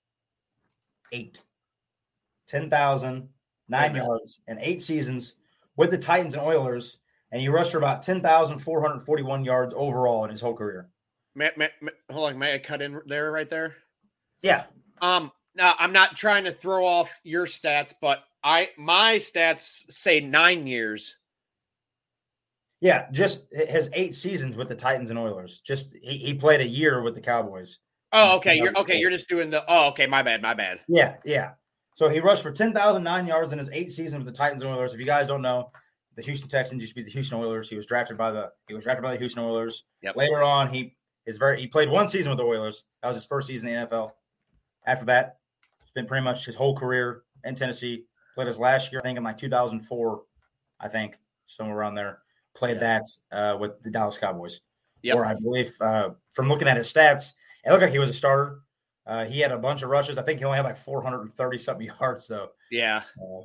[1.13, 1.43] Eight.
[2.49, 3.29] 10,009
[3.73, 3.97] Amen.
[3.97, 5.35] yards in eight seasons
[5.77, 6.99] with the Titans and Oilers.
[7.31, 10.89] And he rushed for about 10,441 yards overall in his whole career.
[11.35, 13.77] May, may, may- hold on, may I cut in there right there?
[14.43, 14.65] Yeah.
[15.01, 20.21] Um, now I'm not trying to throw off your stats, but I my stats say
[20.21, 21.18] nine years.
[22.81, 23.11] Yeah.
[23.11, 25.61] Just his eight seasons with the Titans and Oilers.
[25.61, 27.79] Just he, he played a year with the Cowboys.
[28.13, 28.57] Oh, okay.
[28.57, 28.99] You're okay.
[28.99, 29.65] You're just doing the.
[29.69, 30.07] Oh, okay.
[30.07, 30.43] My bad.
[30.43, 30.81] My bad.
[30.89, 31.53] Yeah, yeah.
[31.95, 34.95] So he rushed for 10,009 yards in his eight seasons with the Titans and Oilers.
[34.95, 35.73] If you guys don't know,
[36.15, 37.69] the Houston Texans used to be the Houston Oilers.
[37.69, 39.85] He was drafted by the he was drafted by the Houston Oilers.
[40.03, 40.17] Yep.
[40.17, 42.85] Later on, he is very he played one season with the Oilers.
[43.03, 44.13] That was his first season in the NFL.
[44.87, 45.39] After that,
[45.87, 48.05] spent pretty much his whole career in Tennessee.
[48.35, 50.23] Played his last year, I think, in like 2004,
[50.81, 52.21] I think, somewhere around there.
[52.59, 54.61] Played that uh, with the Dallas Cowboys.
[55.03, 55.17] Yep.
[55.17, 57.31] Or I believe uh, from looking at his stats,
[57.65, 58.59] it looked like he was a starter.
[59.07, 60.19] Uh, he had a bunch of rushes.
[60.19, 62.49] I think he only had like 430 something yards though.
[62.73, 63.03] Yeah.
[63.17, 63.45] Uh,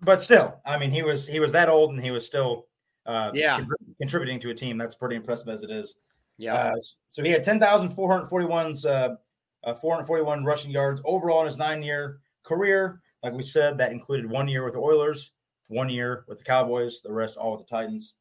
[0.00, 2.68] but still, I mean, he was he was that old and he was still
[3.04, 3.58] uh, Yeah.
[3.58, 4.78] contrib- contributing to a team.
[4.78, 5.98] That's pretty impressive as it is.
[6.38, 6.54] Yeah.
[6.54, 6.74] Uh,
[7.10, 9.16] so he had 10,441's uh,
[9.64, 13.00] uh, 441 rushing yards overall in his nine year career.
[13.24, 15.32] Like we said, that included one year with the Oilers,
[15.66, 18.14] one year with the Cowboys, the rest all with the Titans.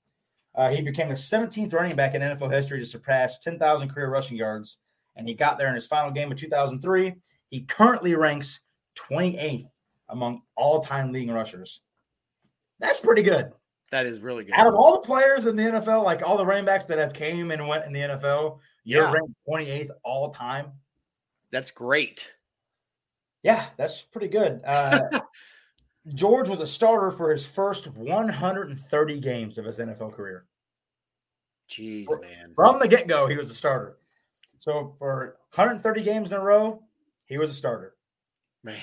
[0.55, 4.37] Uh, he became the 17th running back in NFL history to surpass 10,000 career rushing
[4.37, 4.77] yards,
[5.15, 7.13] and he got there in his final game of 2003.
[7.49, 8.61] He currently ranks
[8.95, 9.67] 28th
[10.09, 11.81] among all time leading rushers.
[12.79, 13.51] That's pretty good
[13.91, 14.53] that is really good.
[14.55, 17.13] out of all the players in the NFL, like all the running backs that have
[17.13, 19.11] came and went in the NFL, you're Yeah.
[19.13, 20.73] ranked 28th all time.
[21.51, 22.33] That's great.
[23.43, 24.61] Yeah, that's pretty good.
[24.65, 24.99] Uh,
[26.13, 30.45] George was a starter for his first 130 games of his NFL career.
[31.69, 32.53] Jeez, man.
[32.55, 33.97] From the get go, he was a starter.
[34.59, 36.83] So for 130 games in a row,
[37.25, 37.95] he was a starter,
[38.63, 38.77] Man.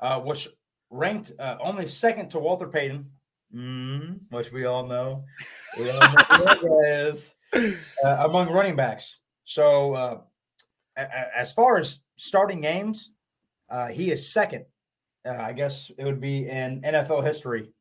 [0.00, 0.48] uh, which
[0.90, 3.10] ranked uh, only second to Walter Payton,
[3.54, 5.24] mm, which we all know.
[5.78, 7.34] We all know is.
[7.54, 9.18] uh, among running backs.
[9.44, 10.20] So, uh,
[10.96, 13.10] a- a- as far as starting games,
[13.68, 14.64] uh, he is second.
[15.26, 17.72] Uh, I guess it would be in NFL history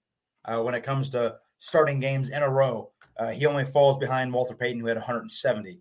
[0.45, 2.91] uh, when it comes to starting games in a row.
[3.17, 5.79] Uh, he only falls behind Walter Payton, who had 170.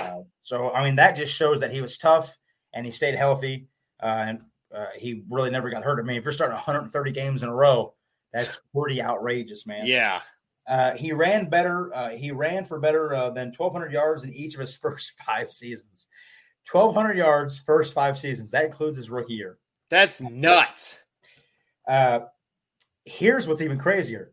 [0.00, 2.36] Uh, so, I mean, that just shows that he was tough
[2.72, 3.68] and he stayed healthy,
[4.02, 4.40] uh, and
[4.74, 6.00] uh, he really never got hurt.
[6.00, 7.94] I mean, if you're starting 130 games in a row,
[8.32, 9.86] that's pretty outrageous, man.
[9.86, 10.20] Yeah.
[10.66, 11.94] Uh, he ran better.
[11.94, 15.52] Uh, he ran for better uh, than 1,200 yards in each of his first five
[15.52, 16.08] seasons.
[16.70, 18.50] 1,200 yards, first five seasons.
[18.50, 19.58] That includes his rookie year.
[19.90, 21.02] That's nuts.
[21.88, 22.20] Uh,
[23.04, 24.32] here's what's even crazier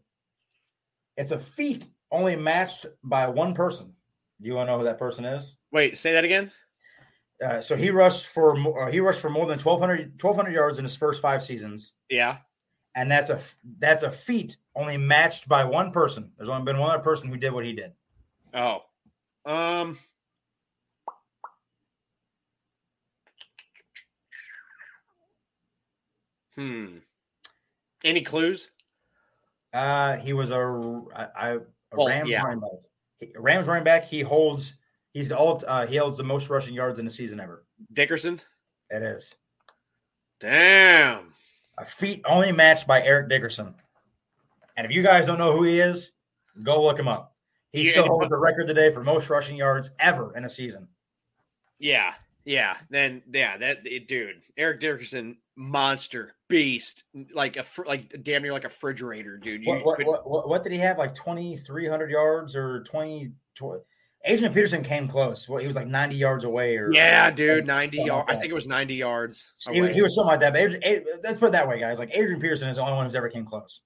[1.17, 3.93] it's a feat only matched by one person.
[4.41, 5.55] Do you want to know who that person is?
[5.71, 6.51] Wait, say that again.
[7.43, 8.55] Uh, so he rushed for
[8.87, 12.37] uh, he rushed for more than 1,200, 1,200 yards in his first five seasons, Yeah.
[12.95, 13.39] and that's a
[13.79, 16.31] that's a feat only matched by one person.
[16.37, 17.93] There's only been one other person who did what he did.
[18.53, 18.81] Oh.
[19.45, 19.97] Um.
[26.61, 26.97] Hmm.
[28.03, 28.69] Any clues?
[29.73, 32.43] Uh, he was a Well, Rams yeah.
[32.43, 32.69] running back.
[33.19, 34.05] He- Rams running back.
[34.05, 34.75] He holds.
[35.11, 35.61] He's the all.
[35.67, 37.65] Uh, he holds the most rushing yards in a season ever.
[37.93, 38.39] Dickerson?
[38.91, 39.35] It is
[40.39, 41.33] Damn.
[41.77, 43.73] a feat only matched by Eric Dickerson.
[44.77, 46.11] And if you guys don't know who he is,
[46.63, 47.35] go look him up.
[47.71, 50.87] He Yeah, still holds the record today for most rushing yards ever in a season.
[51.79, 52.13] Yeah.
[52.45, 52.77] Yeah.
[52.89, 58.65] Then yeah, that it- dude, Eric Dickerson, monster, beast, like a like damn near like
[58.65, 59.63] a refrigerator, dude.
[59.63, 60.97] You What, what, could- what, what, did he have?
[60.97, 63.31] Like twenty three hundred yards or twenty?
[63.55, 63.83] tw-
[64.23, 65.49] Adrian Peterson came close.
[65.49, 68.37] What he was like ninety yards away, or yeah, dude, ninety something like yards.
[68.37, 69.53] I think it was ninety yards.
[69.71, 70.53] He, he was something like that.
[70.53, 71.97] But Adrian, Ad- let's put it that way, guys.
[71.97, 73.81] Like Adrian Peterson is the only one who's ever came close.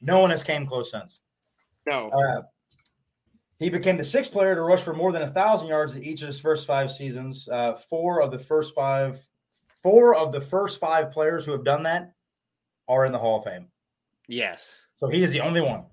[0.00, 1.18] No one has came close since.
[1.86, 2.08] no.
[2.10, 2.42] Uh,
[3.58, 6.22] he became the sixth player to rush for more than a thousand yards in each
[6.22, 7.46] of his first five seasons.
[7.46, 9.22] Uh, four of the first five,
[9.82, 12.12] four of the first five players who have done that
[12.88, 13.68] are in the Hall of Fame.
[14.28, 14.82] yes.
[14.96, 15.84] So he is the only one.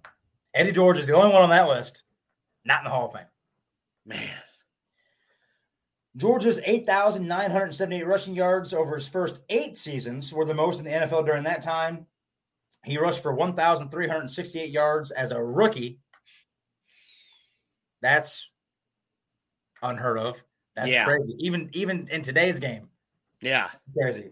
[0.53, 2.03] Eddie George is the only one on that list,
[2.65, 3.27] not in the Hall of Fame.
[4.05, 4.29] Man.
[6.17, 11.25] George's 8,978 rushing yards over his first eight seasons were the most in the NFL
[11.25, 12.05] during that time.
[12.83, 15.99] He rushed for 1,368 yards as a rookie.
[18.01, 18.49] That's
[19.81, 20.43] unheard of.
[20.75, 21.05] That's Yeah.
[21.05, 21.33] crazy.
[21.39, 22.89] Even even in today's game,
[23.41, 23.69] Yeah.
[23.97, 24.31] crazy.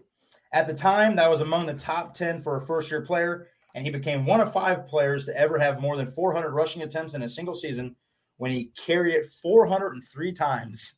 [0.52, 3.84] At the time, that was among the top 10 for a first year player, and
[3.84, 7.22] he became one of five players to ever have more than 400 rushing attempts in
[7.22, 7.94] a single season
[8.38, 10.94] when he carried it 403 times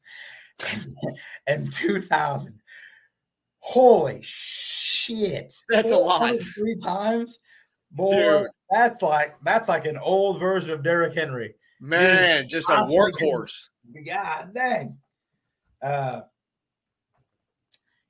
[1.46, 2.60] in 2000.
[3.60, 5.52] Holy shit.
[5.68, 6.40] That's a lot.
[6.40, 7.38] Three times?
[7.90, 8.46] Boy, Dude.
[8.70, 11.54] that's like that's like an old version of Derrick Henry.
[11.80, 13.68] Man, just a workhorse.
[14.06, 14.98] God dang.
[15.82, 16.22] Uh,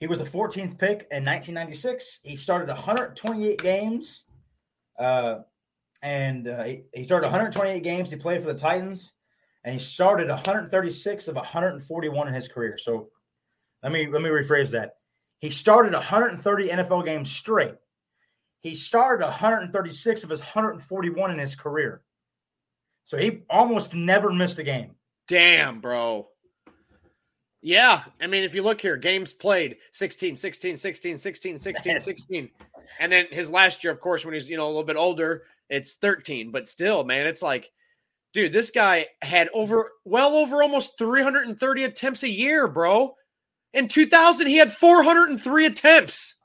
[0.00, 2.20] he was the 14th pick in 1996.
[2.22, 4.24] He started 128 games.
[4.98, 5.40] Uh,
[6.02, 8.10] and uh, he, he started 128 games.
[8.10, 9.12] He played for the Titans,
[9.64, 12.78] and he started 136 of 141 in his career.
[12.78, 13.08] So
[13.82, 14.96] let me let me rephrase that.
[15.40, 17.74] He started 130 NFL games straight.
[18.60, 22.02] He started 136 of his 141 in his career.
[23.04, 24.96] So he almost never missed a game.
[25.28, 26.28] Damn, bro.
[27.60, 28.04] Yeah.
[28.20, 32.04] I mean, if you look here, games played 16, 16, 16, 16, 16, Yes.
[32.04, 32.50] 16.
[33.00, 35.44] And then his last year, of course, when he's, you know, a little bit older,
[35.68, 36.50] it's 13.
[36.50, 37.70] But still, man, it's like,
[38.32, 43.14] dude, this guy had over, well over almost 330 attempts a year, bro.
[43.74, 46.36] In 2000, he had 403 attempts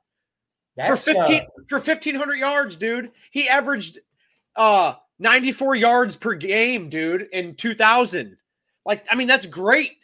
[0.87, 3.11] for 15 uh, for 1500 yards, dude.
[3.31, 3.99] He averaged
[4.55, 8.35] uh 94 yards per game, dude, in 2000.
[8.85, 9.97] Like, I mean, that's great.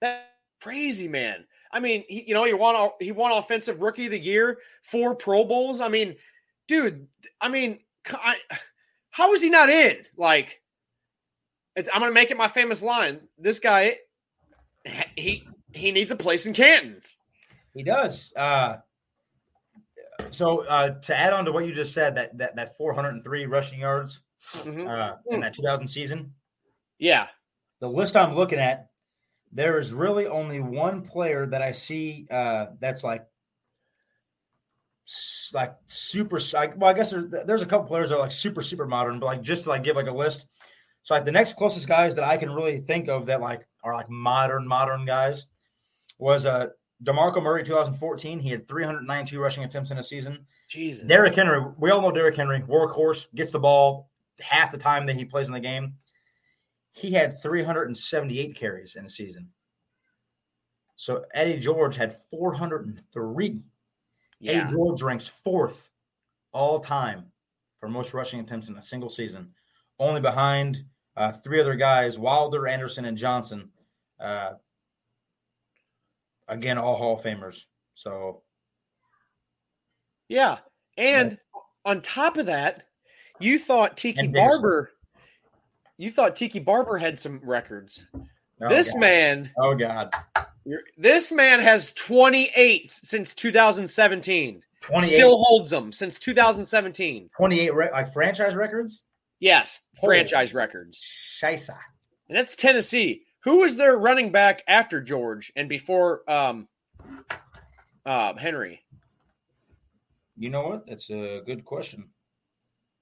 [0.00, 0.24] That's
[0.60, 1.44] crazy, man.
[1.72, 5.14] I mean, he, you know, he won he won offensive rookie of the year, four
[5.14, 5.80] Pro Bowls.
[5.80, 6.16] I mean,
[6.66, 7.06] dude,
[7.40, 7.80] I mean,
[8.10, 8.36] I,
[9.10, 9.98] how is he not in?
[10.16, 10.60] Like,
[11.76, 13.20] it's, I'm gonna make it my famous line.
[13.38, 13.96] This guy,
[15.16, 17.00] he he needs a place in Canton.
[17.74, 18.32] He does.
[18.34, 18.76] Uh,
[20.30, 23.80] so uh, to add on to what you just said, that that that 403 rushing
[23.80, 24.20] yards
[24.54, 24.88] Mhm.
[24.88, 26.32] uh, in that 2000 season,
[26.98, 27.26] Yeah,
[27.80, 28.88] the list I'm looking at,
[29.52, 33.26] there is really only one player that I see uh, that's like
[35.54, 36.38] like super.
[36.52, 39.18] Like, well, I guess there's there's a couple players that are like super super modern,
[39.18, 40.46] but like just to like give like a list.
[41.02, 43.94] So like the next closest guys that I can really think of that like are
[43.94, 45.46] like modern modern guys
[46.18, 46.66] was uh
[47.04, 48.40] DeMarco Murray 2014.
[48.40, 50.46] He had 392 rushing attempts in a season.
[50.68, 51.04] Jesus.
[51.04, 55.16] Derrick Henry, we all know Derrick Henry, workhorse, gets the ball half the time that
[55.16, 55.94] he plays in the game.
[56.98, 59.48] He had 378 carries in a season.
[60.96, 63.62] So Eddie George had 403.
[64.40, 64.52] yeah.
[64.52, 65.90] Eddie George ranks fourth
[66.52, 67.26] all time
[67.78, 69.50] for most rushing attempts in a single season,
[70.00, 70.82] only behind
[71.16, 73.70] uh, three other guys Wilder, Anderson, and Johnson.
[74.18, 74.54] Uh,
[76.48, 77.62] again, all Hall of Famers.
[77.94, 78.42] So
[80.28, 80.58] Yeah.
[80.96, 81.36] And
[81.84, 82.88] on top of that,
[83.38, 84.26] you thought Tiki.
[84.26, 84.90] Barber,
[85.98, 88.06] you thought Tiki Barber had some records.
[88.14, 89.00] oh, this God.
[89.00, 90.10] man, oh god,
[90.96, 94.62] this man has 28 since 2017.
[94.80, 97.28] 28, Still holds them since 2017.
[97.36, 99.02] 28 re- like franchise records.
[99.40, 101.02] Yes, Holy- franchise records.
[101.42, 101.68] Scheisse.
[102.28, 103.24] And that's Tennessee.
[103.44, 106.68] Who was their running back after George and before um
[108.06, 108.80] uh Henry?
[110.36, 110.86] You know what?
[110.86, 112.08] That's a good question.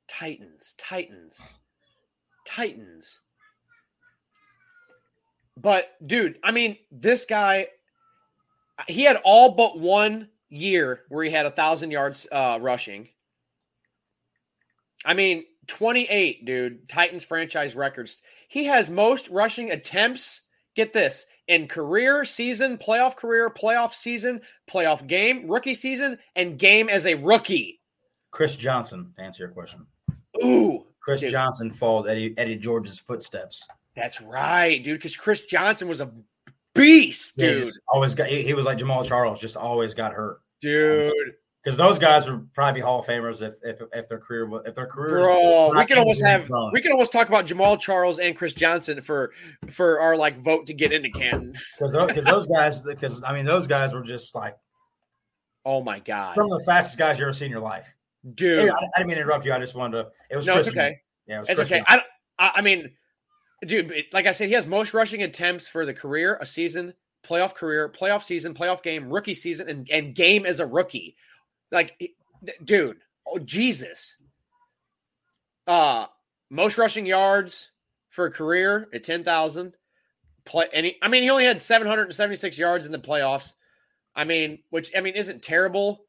[0.08, 1.40] Titans, Titans,
[2.46, 3.22] Titans.
[5.56, 7.68] But dude, I mean, this guy,
[8.88, 13.08] he had all but one year where he had a thousand yards uh, rushing.
[15.04, 18.22] I mean, 28, dude, Titans franchise records.
[18.48, 20.42] He has most rushing attempts.
[20.74, 26.88] Get this in career season, playoff career, playoff season, playoff game, rookie season, and game
[26.88, 27.80] as a rookie.
[28.30, 29.86] Chris Johnson, answer your question.
[30.44, 31.30] Ooh, Chris Dude.
[31.30, 33.64] Johnson followed Eddie Eddie George's footsteps.
[33.94, 34.98] That's right, dude.
[34.98, 36.10] Because Chris Johnson was a
[36.74, 37.62] beast, dude.
[37.92, 40.40] always got he, he was like Jamaal Charles, just always got hurt.
[40.60, 44.18] Dude, um, Because those guys would probably be Hall of Famers if if, if their
[44.18, 47.46] career was if their career bro, we can almost have we can almost talk about
[47.46, 49.30] Jamaal Charles and Chris Johnson for
[49.70, 51.52] for our like vote to get into Canton.
[51.78, 54.56] because those, those guys because I mean those guys were just like
[55.64, 57.95] Oh my god, some of the fastest guys you ever seen in your life.
[58.34, 58.70] Dude.
[58.70, 59.52] I, I didn't mean to interrupt you.
[59.52, 60.08] I just wanted to.
[60.30, 61.00] It was No, it's okay.
[61.26, 61.82] Yeah, it was It's okay.
[61.86, 62.02] I,
[62.38, 62.92] I mean,
[63.66, 66.94] dude, like I said, he has most rushing attempts for the career, a season,
[67.26, 71.16] playoff career, playoff season, playoff game, rookie season, and, and game as a rookie.
[71.70, 72.14] Like,
[72.64, 74.16] dude, oh Jesus.
[75.66, 76.06] Uh
[76.48, 77.72] most rushing yards
[78.10, 79.74] for a career at ten thousand.
[80.44, 82.98] Play any I mean, he only had seven hundred and seventy six yards in the
[82.98, 83.54] playoffs.
[84.14, 86.05] I mean, which I mean isn't terrible.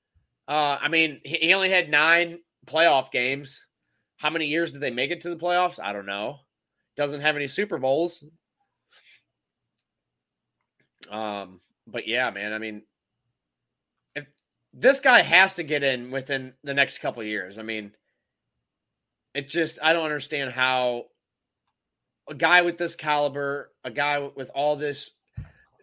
[0.47, 3.65] Uh, I mean, he, only had nine playoff games.
[4.17, 5.79] How many years did they make it to the playoffs?
[5.81, 6.37] I don't know.
[6.95, 8.23] Doesn't have any Super Bowls.
[11.11, 12.53] Um, but yeah, man.
[12.53, 12.83] I mean,
[14.15, 14.25] if
[14.73, 17.91] this guy has to get in within the next couple years, I mean,
[19.33, 21.05] it just I don't understand how
[22.29, 25.11] a guy with this caliber, a guy with all this,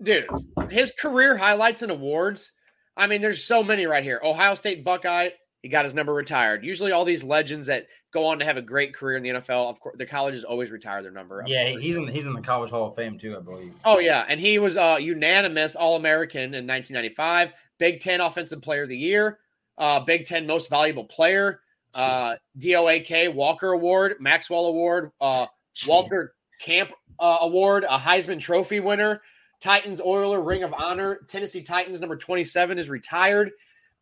[0.03, 0.27] dude,
[0.71, 2.53] his career highlights and awards.
[2.97, 4.21] I mean, there's so many right here.
[4.23, 5.31] Ohio State Buckeye,
[5.63, 6.65] he got his number retired.
[6.65, 9.71] Usually, all these legends that go on to have a great career in the NFL,
[9.71, 11.43] of course, the colleges always retire their number.
[11.47, 13.75] Yeah, he's in he's in the College Hall of Fame too, I believe.
[13.85, 18.85] Oh yeah, and he was a unanimous All American in 1995, Big Ten Offensive Player
[18.85, 19.39] of the Year,
[19.77, 21.61] uh, Big Ten Most Valuable Player,
[21.95, 25.47] uh, Doak Walker Award, Maxwell Award, uh,
[25.87, 29.23] Walter Camp uh, Award, a Heisman Trophy winner,
[29.65, 33.51] Titans Oiler Ring of Honor, Tennessee Titans number 27 is retired.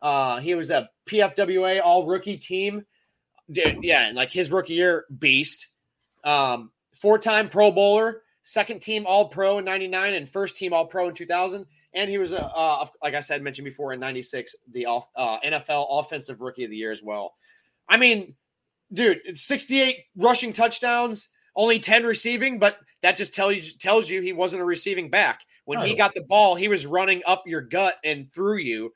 [0.03, 2.85] Uh, he was a PFWA All Rookie Team.
[3.49, 5.69] Dude, yeah, like his rookie year, beast.
[6.25, 11.09] Um, four-time Pro Bowler, second team All Pro in '99, and first team All Pro
[11.09, 11.65] in 2000.
[11.95, 15.39] And he was a, uh, like I said, mentioned before in '96, the off, uh,
[15.45, 17.35] NFL Offensive Rookie of the Year as well.
[17.89, 18.35] I mean,
[18.93, 24.33] dude, 68 rushing touchdowns, only 10 receiving, but that just tells you tells you he
[24.33, 25.43] wasn't a receiving back.
[25.65, 28.93] When he got the ball, he was running up your gut and through you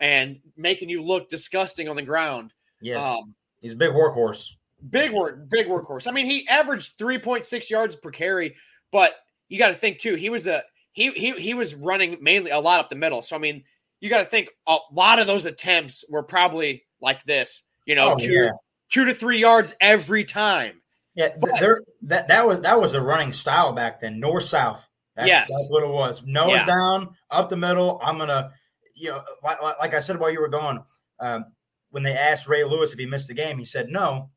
[0.00, 2.52] and making you look disgusting on the ground.
[2.80, 3.04] Yes.
[3.04, 4.52] Um, He's a big workhorse.
[4.90, 6.06] Big work, big workhorse.
[6.06, 8.54] I mean, he averaged 3.6 yards per carry,
[8.92, 9.12] but
[9.48, 10.62] you got to think too, he was a
[10.92, 13.22] he he he was running mainly a lot up the middle.
[13.22, 13.64] So I mean,
[14.00, 18.12] you got to think a lot of those attempts were probably like this, you know,
[18.12, 18.50] oh, two, yeah.
[18.88, 20.80] two to three yards every time.
[21.14, 24.87] Yeah, but, there that that was that was a running style back then, north south.
[25.18, 26.24] That's, yes, that's what it was.
[26.24, 26.64] Nose yeah.
[26.64, 28.00] down, up the middle.
[28.04, 28.52] I'm gonna,
[28.94, 30.84] you know, like, like I said while you were gone,
[31.18, 31.46] um,
[31.90, 34.30] when they asked Ray Lewis if he missed the game, he said no.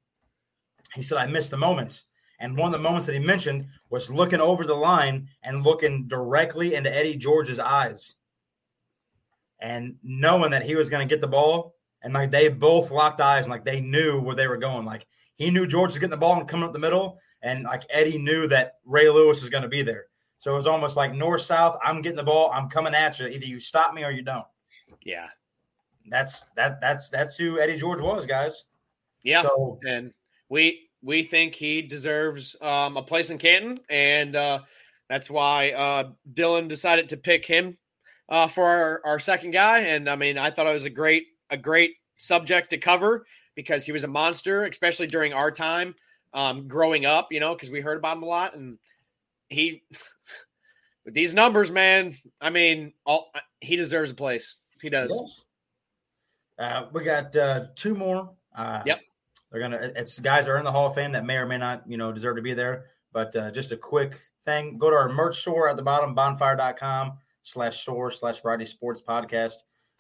[0.95, 2.05] He said I missed the moments,
[2.39, 6.07] and one of the moments that he mentioned was looking over the line and looking
[6.07, 8.15] directly into Eddie George's eyes,
[9.59, 13.21] and knowing that he was going to get the ball, and like they both locked
[13.21, 15.05] eyes and like they knew where they were going, like
[15.35, 18.17] he knew George was getting the ball and coming up the middle, and like Eddie
[18.17, 20.07] knew that Ray Lewis was going to be there.
[20.41, 21.77] So it was almost like north south.
[21.83, 22.49] I'm getting the ball.
[22.51, 23.27] I'm coming at you.
[23.27, 24.47] Either you stop me or you don't.
[25.03, 25.27] Yeah,
[26.09, 26.81] that's that.
[26.81, 28.65] That's that's who Eddie George was, guys.
[29.23, 30.11] Yeah, so, and
[30.49, 34.61] we we think he deserves um, a place in Canton, and uh,
[35.07, 37.77] that's why uh, Dillon decided to pick him
[38.27, 39.81] uh, for our, our second guy.
[39.81, 43.85] And I mean, I thought it was a great a great subject to cover because
[43.85, 45.93] he was a monster, especially during our time
[46.33, 48.55] um, growing up, you know, because we heard about him a lot.
[48.55, 48.79] And
[49.49, 49.83] he,
[51.05, 54.55] with these numbers, man, I mean, all, he deserves a place.
[54.81, 55.15] He does.
[55.17, 55.43] Yes.
[56.59, 58.31] Uh, we got uh, two more.
[58.55, 59.01] Uh, yep.
[59.51, 59.91] They're gonna.
[59.95, 62.11] It's guys are in the Hall of Fame that may or may not, you know,
[62.11, 62.85] deserve to be there.
[63.11, 67.13] But uh, just a quick thing: go to our merch store at the bottom, bonfire.com
[67.43, 69.55] slash store slash Friday sports podcast.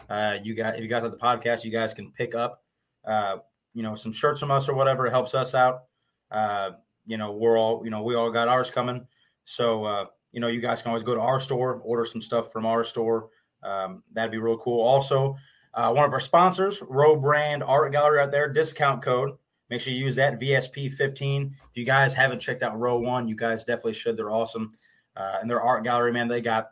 [0.09, 2.63] Uh, you got if you got to the podcast, you guys can pick up
[3.05, 3.37] uh,
[3.73, 5.07] you know, some shirts from us or whatever.
[5.07, 5.83] It helps us out.
[6.29, 6.71] Uh,
[7.05, 9.07] you know, we're all, you know, we all got ours coming.
[9.45, 12.51] So, uh, you know, you guys can always go to our store, order some stuff
[12.51, 13.29] from our store.
[13.63, 14.81] Um, that'd be real cool.
[14.81, 15.35] Also,
[15.73, 19.31] uh, one of our sponsors, Row Brand Art Gallery out there, discount code.
[19.69, 21.51] Make sure you use that VSP15.
[21.51, 24.17] If you guys haven't checked out Row One, you guys definitely should.
[24.17, 24.73] They're awesome.
[25.15, 26.71] Uh, and their art gallery, man, they got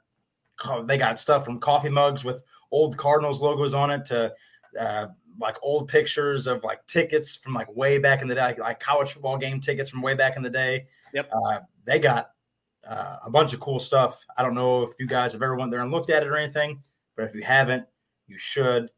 [0.86, 4.34] they got stuff from coffee mugs with old Cardinals logos on it to
[4.78, 5.08] uh,
[5.40, 8.80] like old pictures of like tickets from like way back in the day, like, like
[8.80, 10.88] college football game tickets from way back in the day.
[11.14, 11.32] Yep.
[11.32, 12.32] Uh, they got
[12.90, 14.26] uh, a bunch of cool stuff.
[14.38, 16.36] I don't know if you guys have ever went there and looked at it or
[16.36, 16.84] anything,
[17.16, 17.86] but if you haven't,
[18.28, 18.90] you should.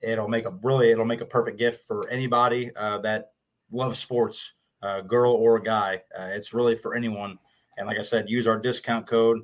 [0.00, 3.32] It'll make a really, it'll make a perfect gift for anybody uh, that
[3.70, 6.00] loves sports, uh, girl or guy.
[6.18, 7.38] Uh, it's really for anyone.
[7.76, 9.42] And like I said, use our discount code.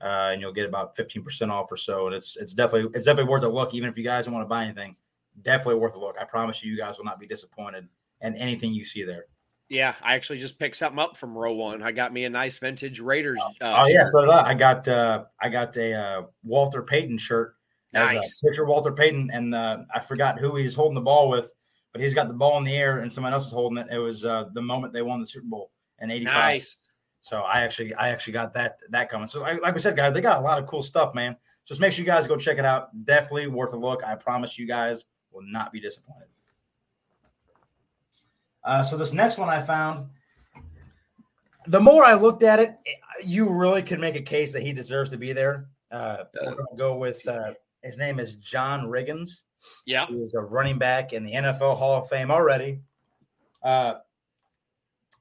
[0.00, 2.06] Uh, and you'll get about 15% off or so.
[2.06, 4.44] And it's it's definitely it's definitely worth a look, even if you guys don't want
[4.44, 4.94] to buy anything
[5.42, 6.16] definitely worth a look.
[6.20, 7.88] I promise you, you guys will not be disappointed
[8.20, 9.26] in anything you see there.
[9.68, 11.82] Yeah, I actually just picked something up from row one.
[11.82, 13.38] I got me a nice vintage Raiders.
[13.60, 14.50] Uh, oh yeah, so did I.
[14.50, 17.54] I got uh, I got a uh, Walter Payton shirt.
[17.92, 21.52] Nice picture Walter Payton, and uh, I forgot who he's holding the ball with,
[21.92, 23.88] but he's got the ball in the air, and someone else is holding it.
[23.90, 26.34] It was uh, the moment they won the Super Bowl in '85.
[26.34, 26.78] Nice.
[27.20, 29.26] So I actually I actually got that that coming.
[29.26, 31.36] So like, like we said, guys, they got a lot of cool stuff, man.
[31.66, 32.88] Just make sure you guys go check it out.
[33.04, 34.02] Definitely worth a look.
[34.02, 36.28] I promise you guys will not be disappointed.
[38.68, 40.10] Uh, so this next one I found,
[41.66, 42.76] the more I looked at it,
[43.24, 45.68] you really could make a case that he deserves to be there.
[45.90, 49.40] Uh, we're to go with uh, his name is John Riggins.
[49.86, 52.80] Yeah, he was a running back in the NFL Hall of Fame already.
[53.62, 53.94] Uh,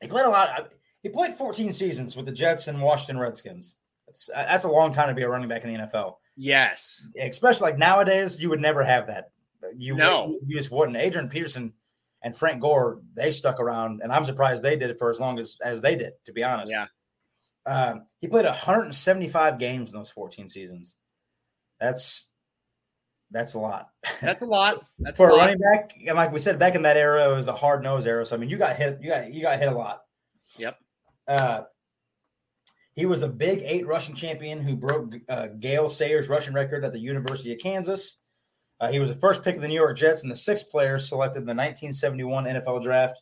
[0.02, 0.74] he played a lot.
[1.02, 3.76] He played 14 seasons with the Jets and Washington Redskins.
[4.08, 6.16] That's that's a long time to be a running back in the NFL.
[6.36, 9.32] Yes, especially like nowadays, you would never have that.
[9.78, 10.98] You no, you just wouldn't.
[10.98, 11.72] Adrian Peterson
[12.28, 15.40] and Frank Gore, they stuck around, and I'm surprised they did it for as long
[15.40, 16.12] as as they did.
[16.26, 16.88] To be honest, yeah.
[17.66, 20.96] Um, he played 175 games in those 14 seasons.
[21.80, 22.28] That's
[23.32, 23.92] that's a lot.
[24.20, 24.86] That's a lot.
[25.00, 25.40] That's for a lot.
[25.40, 25.94] running back.
[26.06, 28.26] And like we said, back in that era, it was a hard nose era.
[28.26, 29.00] So I mean, you got hit.
[29.02, 30.02] You got you got hit a lot.
[30.58, 30.78] Yep.
[31.30, 31.62] Uh,
[32.94, 36.92] he was a big eight rushing champion who broke uh, Gale Sayers' rushing record at
[36.92, 38.18] the University of Kansas.
[38.80, 41.00] Uh, he was the first pick of the New York Jets and the sixth player
[41.00, 43.22] selected in the 1971 NFL draft.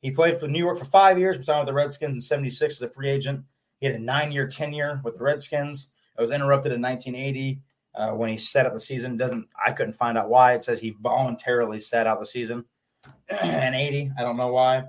[0.00, 2.82] He played for New York for five years, signed with the Redskins in 76 as
[2.82, 3.44] a free agent.
[3.80, 5.88] He had a nine year tenure with the Redskins.
[6.18, 7.60] It was interrupted in 1980
[7.94, 9.16] uh, when he sat out the season.
[9.16, 10.54] Doesn't I couldn't find out why.
[10.54, 12.64] It says he voluntarily sat out the season
[13.42, 14.12] in 80.
[14.18, 14.84] I don't know why.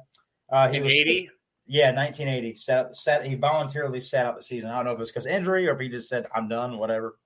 [0.51, 1.29] Uh, he was 80?
[1.67, 2.55] yeah, 1980.
[2.55, 4.71] Sat, sat, he voluntarily sat out the season.
[4.71, 7.17] I don't know if it's because injury or if he just said, I'm done, whatever.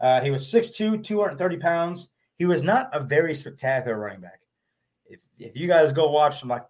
[0.00, 2.10] Uh, he was 6'2, 230 pounds.
[2.36, 4.40] He was not a very spectacular running back.
[5.06, 6.64] If, if you guys go watch some like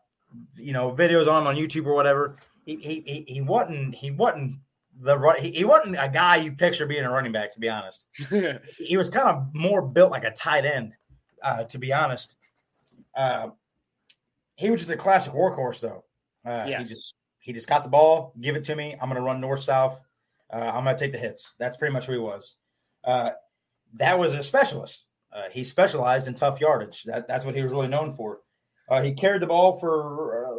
[0.57, 4.11] you know videos on him on YouTube or whatever, he he he, he wasn't he
[4.11, 4.59] wasn't
[5.01, 8.05] the he, he wasn't a guy you picture being a running back, to be honest.
[8.79, 10.95] He was kind of more built like a tight end,
[11.43, 12.37] uh, to be honest.
[13.14, 13.51] Uh,
[14.57, 16.05] he was just a classic workhorse, though.
[16.45, 18.95] Uh, He just he just got the ball, give it to me.
[19.01, 20.01] I'm going to run north south.
[20.53, 21.55] Uh, I'm going to take the hits.
[21.59, 22.57] That's pretty much who he was.
[23.05, 23.31] Uh,
[23.95, 25.09] that was a specialist.
[25.33, 27.05] Uh, he specialized in tough yardage.
[27.05, 28.41] That, that's what he was really known for.
[28.89, 30.51] Uh, he carried the ball for uh,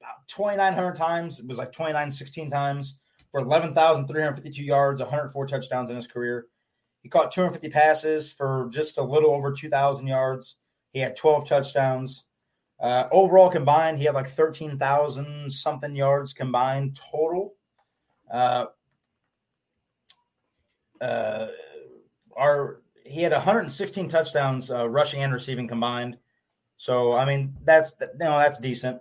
[0.00, 1.38] about 2,900 times.
[1.38, 2.98] It was like 29, 16 times
[3.30, 6.46] for 11,352 yards, 104 touchdowns in his career.
[7.02, 10.56] He caught 250 passes for just a little over 2,000 yards.
[10.92, 12.24] He had 12 touchdowns.
[12.80, 17.54] Uh, overall combined, he had like 13,000 something yards combined total.
[18.30, 18.66] Uh,
[21.02, 21.48] uh,
[22.36, 26.16] our he had 116 touchdowns uh, rushing and receiving combined.
[26.76, 29.00] So I mean that's you know that's decent.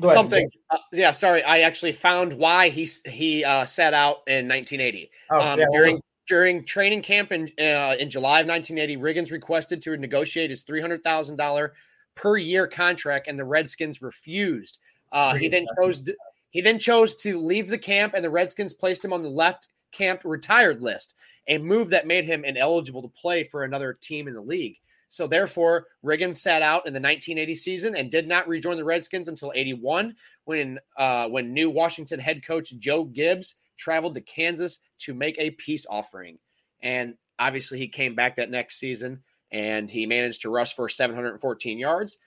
[0.00, 0.14] Go ahead.
[0.14, 0.50] Something.
[0.70, 1.42] Uh, yeah, sorry.
[1.42, 5.10] I actually found why he he uh, sat out in 1980.
[5.30, 9.32] Oh, um, yeah, during was- during training camp in uh, in July of 1980, Riggins
[9.32, 11.74] requested to negotiate his three hundred thousand dollar
[12.14, 14.78] per year contract, and the Redskins refused.
[15.12, 16.16] Uh, he then chose to,
[16.50, 19.68] he then chose to leave the camp, and the Redskins placed him on the left
[19.92, 21.14] camp retired list,
[21.48, 24.76] a move that made him ineligible to play for another team in the league.
[25.08, 29.26] So therefore, Riggins sat out in the 1980 season and did not rejoin the Redskins
[29.26, 30.14] until 81,
[30.44, 35.50] when uh, when new Washington head coach Joe Gibbs traveled to Kansas to make a
[35.50, 36.38] peace offering.
[36.80, 41.78] And obviously, he came back that next season and he managed to rush for 714
[41.78, 42.18] yards,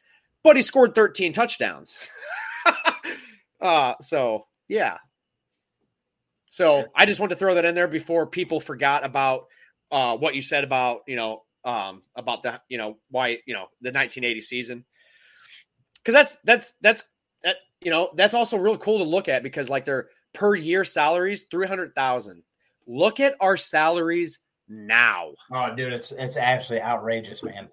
[0.43, 1.97] but he scored 13 touchdowns.
[3.61, 4.97] uh, so, yeah.
[6.53, 9.47] So I just want to throw that in there before people forgot about
[9.91, 13.65] uh, what you said about, you know, um, about the, you know, why, you know,
[13.81, 14.85] the 1980 season.
[16.05, 17.03] Cause that's, that's, that's,
[17.43, 20.83] that, you know, that's also really cool to look at because like their per year
[20.83, 22.43] salaries, 300,000.
[22.85, 24.39] Look at our salaries
[24.69, 25.31] now.
[25.51, 27.67] oh, dude, it's it's absolutely outrageous, man.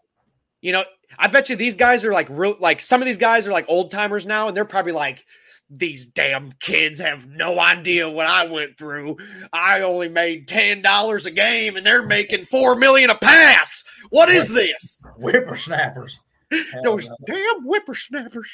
[0.62, 0.85] You know,
[1.18, 3.66] I bet you these guys are like real, like some of these guys are like
[3.68, 5.26] old timers now, and they're probably like,
[5.71, 9.16] these damn kids have no idea what I went through.
[9.53, 13.85] I only made ten dollars a game, and they're making four million a pass.
[14.11, 14.99] What is this?
[15.16, 16.18] Whippersnappers.
[16.83, 18.51] Those Uh, damn whippersnappers.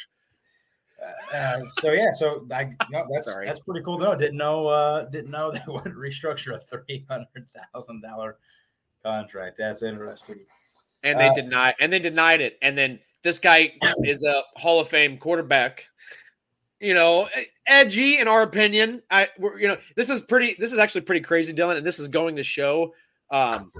[1.35, 3.47] uh, so yeah, so I no, that's Sorry.
[3.47, 4.14] that's pretty cool though.
[4.14, 8.37] Didn't know uh didn't know they would restructure a three hundred thousand dollar
[9.03, 9.57] contract.
[9.59, 10.41] That's interesting.
[11.03, 12.59] And they Uh, denied, and they denied it.
[12.62, 13.73] And then this guy
[14.05, 15.85] is a Hall of Fame quarterback.
[16.81, 17.29] You know,
[17.66, 19.03] edgy in our opinion.
[19.11, 20.57] I, we're, you know, this is pretty.
[20.59, 21.77] This is actually pretty crazy, Dillon.
[21.77, 22.95] And this is going to show,
[23.31, 23.72] um,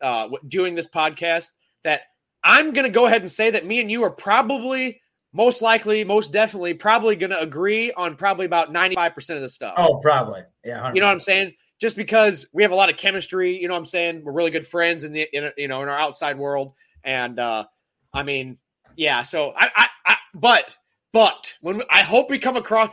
[0.00, 1.50] uh, doing this podcast
[1.84, 2.02] that
[2.42, 5.00] I'm going to go ahead and say that me and you are probably,
[5.32, 9.48] most likely, most definitely, probably going to agree on probably about 95 percent of the
[9.48, 9.74] stuff.
[9.76, 10.42] Oh, probably.
[10.64, 10.94] Yeah, 100%.
[10.94, 11.52] You know what I'm saying?
[11.78, 14.24] Just because we have a lot of chemistry, you know what I'm saying?
[14.24, 16.72] We're really good friends in the in, you know in our outside world,
[17.04, 17.66] and uh
[18.12, 18.58] I mean,
[18.96, 19.22] yeah.
[19.22, 20.76] So I, I, I but
[21.18, 22.90] but when we, I hope we come across,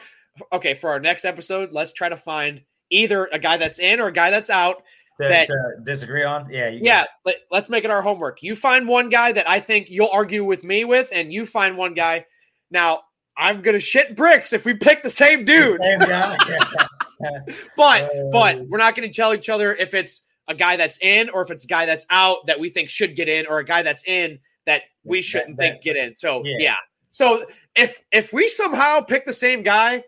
[0.51, 4.07] okay, for our next episode, let's try to find either a guy that's in or
[4.07, 4.77] a guy that's out.
[5.21, 6.47] to, that- to disagree on.
[6.51, 8.41] Yeah, you Yeah, let, let's make it our homework.
[8.43, 11.77] You find one guy that I think you'll argue with me with, and you find
[11.77, 12.25] one guy.
[12.71, 13.01] Now
[13.37, 15.81] I'm gonna shit bricks if we pick the same The dude.
[15.81, 16.37] Same guy.
[17.77, 20.97] But but Uh, we're not going to tell each other if it's a guy that's
[21.01, 23.59] in or if it's a guy that's out that we think should get in or
[23.59, 26.15] a guy that's in that we shouldn't that- think get in.
[26.17, 26.57] So yeah.
[26.59, 26.75] yeah.
[27.11, 27.45] So
[27.75, 30.03] if if we somehow pick the same guy,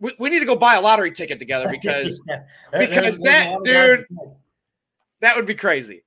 [0.00, 2.42] we, we need to go buy a lottery ticket together because Yeah.
[2.72, 4.06] Because that lot of guys dude-
[5.20, 6.04] that- would be crazy.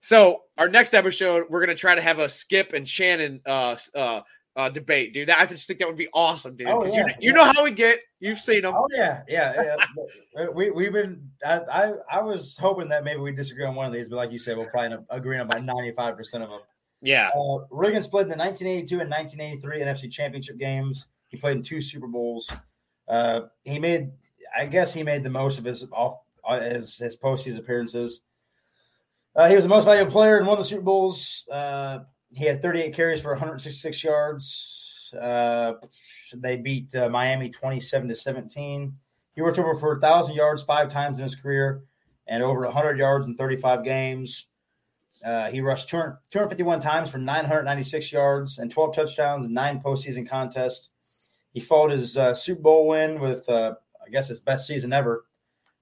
[0.00, 4.22] So our next episode, we're gonna try to have a Skip and Shannon uh uh
[4.54, 5.28] uh, debate, dude.
[5.28, 6.68] That, I just think that would be awesome, dude.
[6.68, 7.32] Oh, yeah, you, you yeah.
[7.32, 8.00] know how we get.
[8.20, 8.74] You've seen them.
[8.76, 9.76] Oh yeah, yeah.
[10.36, 10.46] yeah.
[10.54, 11.28] we we've been.
[11.44, 14.30] I, I I was hoping that maybe we disagree on one of these, but like
[14.30, 16.60] you said, we'll probably end up agreeing on about ninety five percent of them.
[17.02, 17.28] Yeah.
[17.34, 21.08] Uh, Riggins split in the 1982 and 1983 NFC Championship games.
[21.28, 22.50] He played in two Super Bowls.
[23.08, 24.12] Uh, he made,
[24.56, 28.20] I guess, he made the most of his off uh, his his postseason appearances.
[29.34, 31.48] Uh, he was the most valuable player in one of the Super Bowls.
[31.50, 32.00] Uh,
[32.30, 35.12] he had 38 carries for 166 yards.
[35.20, 35.74] Uh,
[36.34, 38.94] they beat uh, Miami 27 to 17.
[39.34, 41.82] He worked over for 1,000 yards five times in his career
[42.26, 44.46] and over 100 yards in 35 games.
[45.24, 50.28] Uh, he rushed 200, 251 times for 996 yards and 12 touchdowns in nine postseason
[50.28, 50.90] contests.
[51.52, 55.24] He followed his uh, Super Bowl win with, uh, I guess, his best season ever,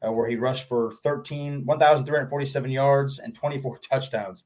[0.07, 4.45] uh, where he rushed for 13, 1,347 yards and 24 touchdowns.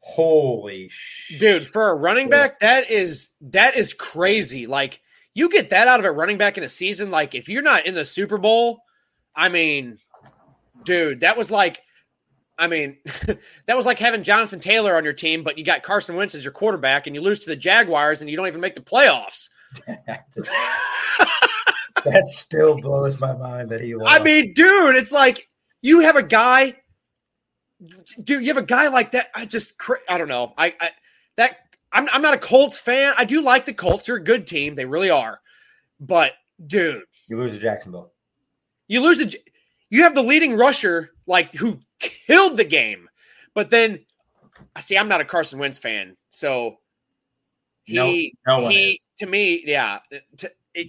[0.00, 5.00] Holy sh- dude for a running back that is that is crazy like
[5.32, 7.86] you get that out of a running back in a season like if you're not
[7.86, 8.82] in the super bowl
[9.34, 9.96] i mean
[10.84, 11.80] dude that was like
[12.58, 12.96] i mean
[13.66, 16.44] that was like having jonathan taylor on your team but you got carson wentz as
[16.44, 19.48] your quarterback and you lose to the jaguars and you don't even make the playoffs.
[22.04, 24.20] That still blows my mind that he lost.
[24.20, 25.48] i mean dude it's like
[25.80, 26.76] you have a guy
[28.22, 29.30] dude you have a guy like that.
[29.34, 29.74] I just
[30.08, 30.52] i don't know.
[30.58, 30.90] I, I
[31.36, 31.56] that
[31.92, 33.14] I'm, I'm not a colts fan.
[33.16, 34.06] I do like the colts.
[34.06, 34.74] They're a good team.
[34.74, 35.40] They really are.
[36.00, 36.32] But
[36.66, 37.04] dude.
[37.28, 38.12] You lose to Jacksonville.
[38.88, 39.34] you lose the
[39.90, 41.78] you have the leading rusher like who
[42.26, 43.08] killed the game
[43.54, 43.98] but then
[44.76, 46.76] i see i'm not a carson wentz fan so
[47.84, 49.06] he No- no he is.
[49.18, 49.98] to me yeah
[50.38, 50.88] to, it,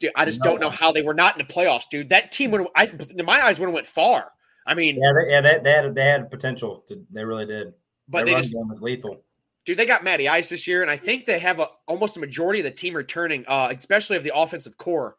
[0.00, 0.76] dude i just No don't know one.
[0.76, 2.86] how they were not in the playoffs dude that team would I
[3.16, 4.30] in my eyes would have went far
[4.66, 6.84] i mean Yeah, they, yeah, they, they had they had potential.
[6.88, 7.72] To, they really did.
[8.08, 9.22] but Their they just was lethal.
[9.64, 12.20] dude they got matty ice this year and i think they have a almost a
[12.20, 15.16] majority of the team returning uh especially of the offensive core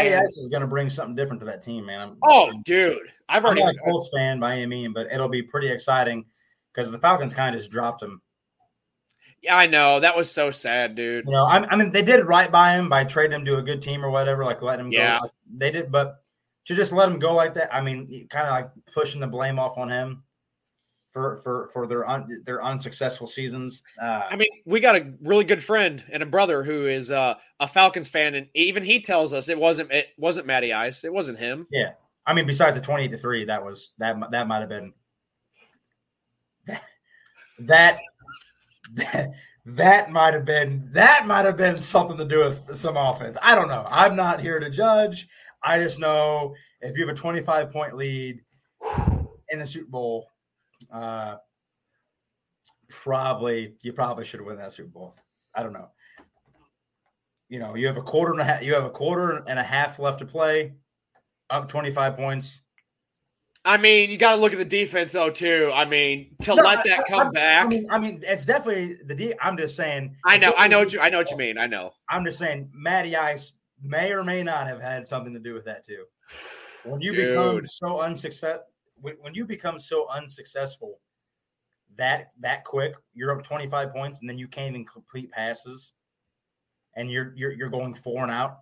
[0.00, 2.00] And- Ice is going to bring something different to that team, man.
[2.00, 3.62] I'm, oh dude i've already.
[3.62, 6.24] I'm not a Colts fan by any means, but it'll be pretty exciting
[6.72, 8.20] because the Falcons kind of just dropped him.
[9.42, 12.24] yeah i know that was so sad dude You know, I, I mean, they did
[12.24, 14.92] right by him by trading him to a good team or whatever, like letting him
[14.92, 15.18] Yeah.
[15.18, 15.22] go.
[15.24, 16.16] Like, they did, but
[16.66, 19.58] to just let him go like that, I mean, kind of like pushing the blame
[19.58, 20.22] off on him
[21.12, 23.82] for for for their un, their unsuccessful seasons.
[24.00, 27.34] Uh, I mean, we got a really good friend and a brother who is uh,
[27.60, 31.12] a Falcons fan, and even he tells us it wasn't it wasn't Matty Ice, it
[31.12, 31.66] wasn't him.
[31.70, 31.92] Yeah,
[32.26, 34.92] I mean, besides the twenty-eight to three, that was that that might have been
[37.60, 38.00] that
[38.96, 39.30] that
[39.66, 43.36] that might have been that might have been something to do with some offense.
[43.42, 43.86] I don't know.
[43.90, 45.28] I'm not here to judge.
[45.62, 48.40] I just know if you have a 25 point lead
[49.50, 50.31] in the Super Bowl,
[50.90, 51.36] uh,
[52.88, 55.14] probably you probably should win that Super Bowl.
[55.54, 55.90] I don't know.
[57.48, 58.62] You know, you have a quarter and a half.
[58.62, 60.72] You have a quarter and a half left to play.
[61.50, 62.62] Up 25 points.
[63.64, 65.70] I mean, you got to look at the defense though too.
[65.72, 67.64] I mean, to No, let that I- come I, back.
[67.64, 69.14] I mean, I mean, it's definitely the.
[69.14, 70.16] D, I'm just saying.
[70.26, 71.58] I know, I know what you, I know what you mean.
[71.58, 71.92] I know.
[72.08, 73.52] I'm just saying, Matty Ice
[73.82, 76.04] may or may not have had something to do with that too.
[76.84, 77.28] When you Dude.
[77.28, 78.64] become so unsuccessful,
[79.02, 80.98] when, when you become so unsuccessful
[81.96, 85.92] that that quick, you're up 25 points, and then you can't even complete passes,
[86.94, 88.60] and you're you're you're going four and out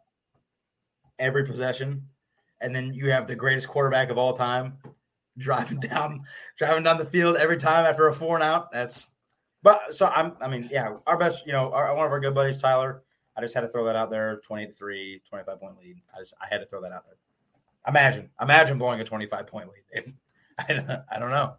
[1.19, 2.03] every possession,
[2.61, 4.79] and then you have the greatest quarterback of all time
[5.39, 6.25] driving down
[6.59, 8.73] driving down the field every time after a four and out.
[8.73, 9.11] That's
[9.63, 12.35] but so I'm I mean, yeah, our best, you know, our, one of our good
[12.35, 13.03] buddies, Tyler.
[13.37, 15.97] I just had to throw that out there 28 3, 25 point lead.
[16.15, 17.17] I just I had to throw that out there.
[17.89, 20.13] Imagine, imagine blowing a 25 point lead.
[20.69, 21.57] I, don't- I don't know.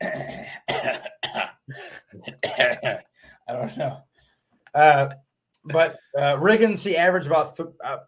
[2.44, 3.98] I don't know.
[4.74, 5.08] Uh,
[5.64, 7.98] but uh, Riggins, he averaged about th- uh,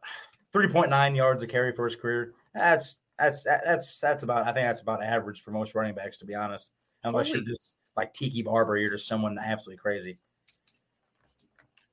[0.54, 2.32] 3.9 yards a carry for his career.
[2.54, 6.24] That's that's that's that's about I think that's about average for most running backs, to
[6.24, 6.70] be honest.
[7.04, 10.18] Unless Holy- you're just like Tiki Barber, you're just someone absolutely crazy.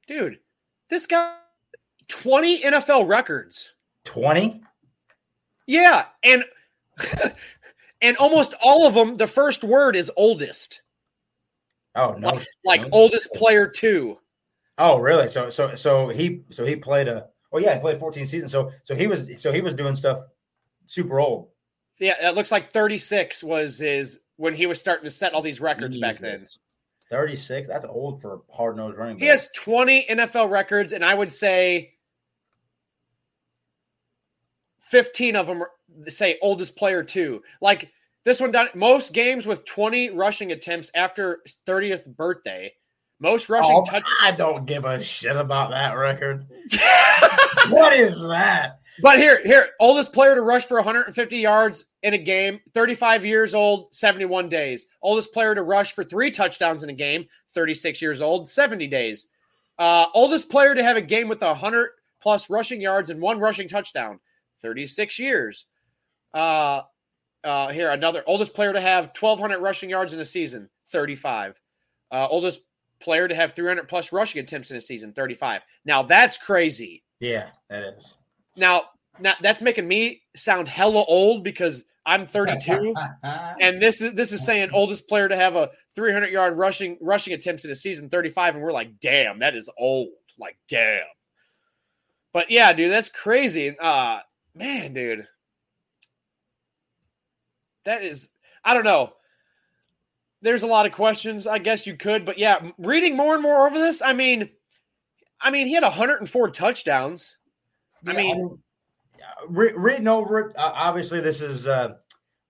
[0.08, 0.40] Dude,
[0.90, 1.36] this guy
[2.08, 3.74] 20 NFL records.
[4.06, 4.62] 20?
[5.68, 6.44] Yeah, and
[8.02, 10.82] and almost all of them the first word is oldest.
[11.96, 12.30] Oh no!
[12.30, 12.90] Like, like no.
[12.92, 14.18] oldest player 2.
[14.78, 15.28] Oh, really?
[15.28, 18.52] So so so he so he played a oh yeah, he played 14 seasons.
[18.52, 20.20] So so he was so he was doing stuff
[20.86, 21.50] super old.
[22.00, 25.62] Yeah, it looks like 36 was his when he was starting to set all these
[25.62, 26.40] records back then.
[27.12, 27.68] 36.
[27.68, 29.22] That's old for a hard nosed running back.
[29.22, 31.94] He has 20 NFL records, and I would say
[34.80, 35.72] 15 of them are,
[36.08, 37.42] say oldest player too.
[37.62, 37.92] Like
[38.24, 42.74] this one done most games with 20 rushing attempts after 30th birthday.
[43.20, 44.10] Most rushing Oh, touch.
[44.22, 46.48] I don't give a shit about that record.
[47.70, 48.80] what is that?
[49.02, 53.54] But here, here, oldest player to rush for 150 yards in a game, 35 years
[53.54, 54.88] old, 71 days.
[55.02, 59.28] Oldest player to rush for three touchdowns in a game, 36 years old, 70 days.
[59.80, 61.90] Uh, oldest player to have a game with 100
[62.22, 64.20] plus rushing yards and one rushing touchdown,
[64.62, 65.66] 36 years.
[66.34, 66.82] Uh,
[67.44, 71.60] uh, here, another oldest player to have 1,200 rushing yards in a season, 35.
[72.12, 72.62] Uh, oldest
[73.02, 75.62] player to have 300 plus rushing attempts in a season, 35.
[75.86, 77.04] Now that's crazy.
[77.20, 78.18] Yeah, that is.
[78.58, 78.84] Now,
[79.20, 84.46] now that's making me sound hella old because I'm 32, and this is this is
[84.46, 88.56] saying oldest player to have a 300 yard rushing rushing attempts in a season, 35,
[88.56, 90.10] and we're like, damn, that is old.
[90.40, 91.04] Like, damn.
[92.34, 93.76] But yeah, dude, that's crazy.
[93.80, 94.20] Uh,
[94.56, 95.28] man, dude,
[97.86, 98.30] that is.
[98.64, 99.14] I don't know.
[100.42, 101.46] There's a lot of questions.
[101.48, 104.50] I guess you could, but yeah, reading more and more over this, I mean,
[105.40, 107.38] I mean, he had 104 touchdowns.
[108.08, 108.58] I mean,
[109.20, 111.96] uh, reading over it, uh, obviously, this is, uh,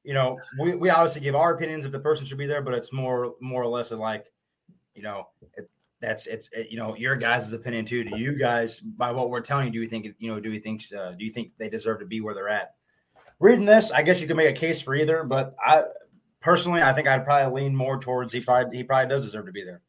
[0.04, 2.74] you know, we, we obviously give our opinions if the person should be there, but
[2.74, 4.32] it's more more or less of like,
[4.96, 5.28] you know,
[5.58, 5.70] it,
[6.02, 8.04] that's it's it, you know your guys' opinion too.
[8.04, 10.40] Do you guys, by what we're telling you, do you think you know?
[10.40, 12.76] Do we think uh, do you think they deserve to be where they're at?
[13.42, 15.84] Reading this, I guess you could make a case for either, but I
[16.42, 19.52] personally, I think I'd probably lean more towards he probably he probably does deserve to
[19.52, 19.82] be there.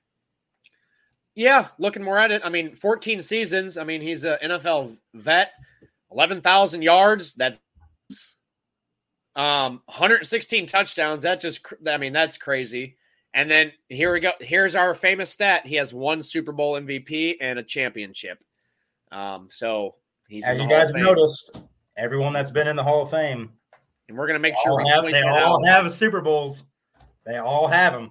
[1.34, 2.42] Yeah, looking more at it.
[2.44, 3.78] I mean, 14 seasons.
[3.78, 5.52] I mean, he's an NFL vet,
[6.10, 7.34] 11,000 yards.
[7.34, 7.58] That's
[9.36, 11.22] um 116 touchdowns.
[11.22, 12.96] That just, I mean, that's crazy.
[13.34, 14.32] And then here we go.
[14.40, 15.66] Here's our famous stat.
[15.66, 18.38] He has one Super Bowl MVP and a championship.
[19.10, 19.96] Um, so
[20.28, 21.04] he's As you guys of have Fame.
[21.04, 21.62] noticed,
[21.96, 23.50] everyone that's been in the Hall of Fame
[24.08, 25.84] and we're gonna make sure all have, they all out.
[25.84, 26.64] have Super Bowls.
[27.24, 28.10] They all have them.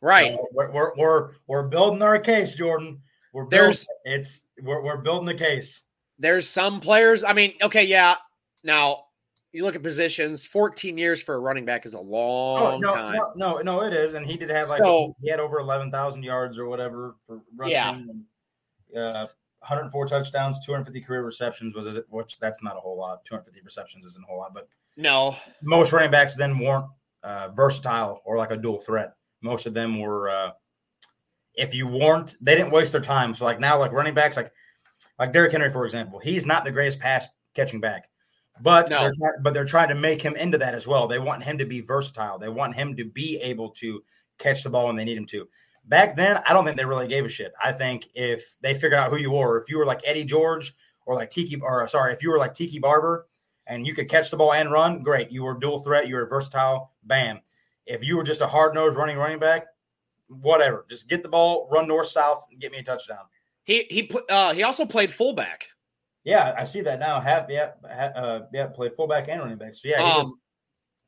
[0.00, 0.32] right.
[0.32, 3.00] So we're, we're we're we're building our case, Jordan.
[3.32, 5.82] We're building, There's- it's we're, we're building the case.
[6.18, 7.24] There's some players.
[7.24, 8.16] I mean, okay, yeah.
[8.62, 9.04] Now
[9.52, 10.46] you look at positions.
[10.46, 13.14] 14 years for a running back is a long Oh, no, time.
[13.16, 15.90] no, no, no, it is, and he did have like So- he had over eleven
[15.90, 17.72] thousand yards or whatever for rushing.
[17.72, 17.90] Yeah.
[17.90, 18.26] And,
[18.96, 19.26] uh,
[19.60, 22.04] 104 touchdowns, 250 career receptions was it?
[22.08, 23.24] Which that's not a whole lot.
[23.24, 26.86] 250 receptions isn't a whole lot, but No, most running backs then weren't
[27.22, 29.14] uh, versatile or like a dual threat.
[29.42, 30.30] Most of them were.
[30.30, 30.50] Uh,
[31.54, 33.34] if you weren't, they didn't waste their time.
[33.34, 34.50] So like now, like running backs, like
[35.18, 38.08] like Derrick Henry, for example, he's not the greatest pass catching back,
[38.62, 39.00] but No.
[39.02, 41.06] they're try- but they're trying to make him into that as well.
[41.08, 42.38] They want him to be versatile.
[42.38, 44.02] They want him to be able to
[44.38, 45.46] catch the ball when they need him to.
[45.90, 47.52] Back then, I don't think they really gave a shit.
[47.62, 50.72] I think if they figured out who you were, if you were like Eddie George
[51.04, 53.26] or like Tiki, or sorry, if you were like Tiki Barber
[53.66, 55.32] and you could catch the ball and run, great.
[55.32, 56.06] You were dual threat.
[56.06, 56.92] You were versatile.
[57.02, 57.40] Bam.
[57.86, 59.66] If you were just a hard nosed running running back,
[60.28, 60.86] whatever.
[60.88, 63.24] Just get the ball, run north south, and get me a touchdown.
[63.64, 65.66] he he uh, he also played fullback.
[66.22, 67.20] Yeah, I see that now.
[67.20, 69.74] Have yeah, uh, yeah, play fullback and running back.
[69.74, 70.34] So yeah, he Um, was,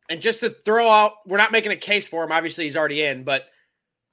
[0.08, 2.32] and just to throw out, we're not making a case for him.
[2.32, 3.44] Obviously, he's already in, but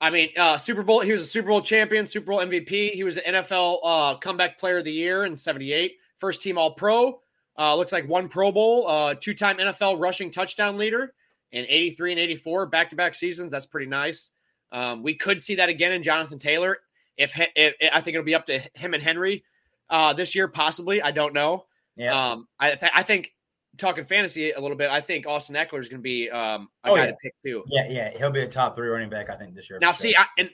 [0.02, 1.02] I mean, uh, Super Bowl.
[1.02, 2.92] He was a Super Bowl champion, Super Bowl MVP.
[2.92, 6.74] He was the NFL uh, Comeback Player of the Year in '78, first team All
[6.74, 7.22] Pro.
[7.58, 11.14] Uh, looks like one Pro Bowl, uh, two-time NFL rushing touchdown leader
[11.52, 13.52] in '83 and '84, back-to-back seasons.
[13.52, 14.32] That's pretty nice.
[14.72, 16.78] Um, we could see that again in Jonathan Taylor.
[17.18, 19.44] If, if, I think it'll be up to him and Henry
[19.90, 21.02] uh, this year, possibly.
[21.02, 21.66] I don't know.
[21.98, 22.32] yeah.
[22.32, 23.34] Um, I th- I think
[23.80, 24.90] talking fantasy a little bit.
[24.92, 27.12] I think Austin Ekeler is going to be um, a Oh, guy yeah.
[27.12, 27.64] to pick too.
[27.68, 29.80] yeah, yeah, he'll be a top three running back, I think, this year.
[29.80, 30.16] Now, see.
[30.16, 30.50] I, and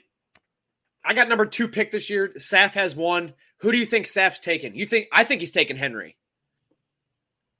[1.04, 2.32] I got number two pick this year.
[2.38, 3.34] Saf has one.
[3.58, 4.74] Who do you think Saf's taking?
[4.74, 5.06] You think?
[5.12, 6.16] I think he's taking Henry.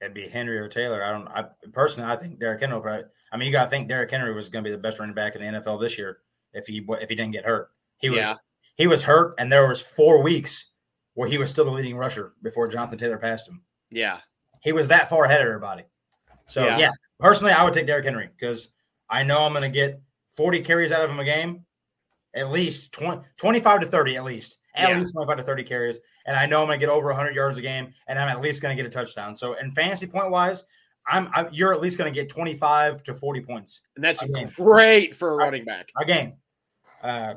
[0.01, 1.03] it'd be Henry or Taylor.
[1.05, 1.29] I don't.
[1.29, 2.81] I personally, I think Derrick Henry.
[2.81, 4.99] Probably, I mean, you got to think Derrick Henry was going to be the best
[4.99, 6.19] running back in the NFL this year
[6.53, 7.71] if he if he didn't get hurt.
[7.99, 8.35] He was Yeah.
[8.77, 10.67] he was hurt, and there was four weeks
[11.15, 13.63] where he was still the leading rusher before Jonathan Taylor passed him.
[13.91, 14.21] Yeah,
[14.63, 15.85] He was that far ahead of everybody.
[16.47, 16.79] So Yeah.
[16.79, 18.69] yeah, personally, I would take Derrick Henry because
[19.11, 20.01] I know I'm going to get
[20.37, 21.65] 40 carries out of him a game,
[22.35, 24.99] at least 20, 25 to 30, at least, at Yeah.
[24.99, 27.59] least 25 to 30 carries, and I know I'm going to get over 100 yards
[27.59, 29.35] a game, and I'm at least going to get a touchdown.
[29.35, 30.65] So in fantasy point wise,
[31.09, 34.23] I'm, I'm you're at least going to get 25 to 40 points and that's
[34.57, 35.89] great for a running back.
[35.97, 36.35] a game.
[37.03, 37.35] Uh,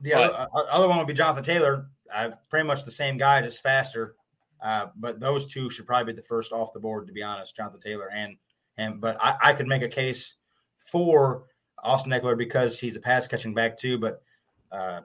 [0.00, 1.86] the But- other, uh, other one would be Jonathan Taylor.
[2.12, 4.16] Uh, pretty much the same guy, just faster.
[4.62, 7.56] Uh, but those two should probably be the first off the board, to be honest,
[7.56, 8.36] Jonathan Taylor and
[8.76, 9.00] him.
[9.00, 10.34] But I, I could make a case
[10.76, 11.44] for
[11.82, 13.98] Austin Ekeler because he's a pass catching back too.
[13.98, 14.22] But
[14.70, 15.00] uh,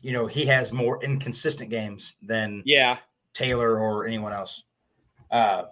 [0.00, 2.98] you know he has more inconsistent games than Yeah,
[3.32, 4.64] Taylor or anyone else.
[5.30, 5.64] Uh,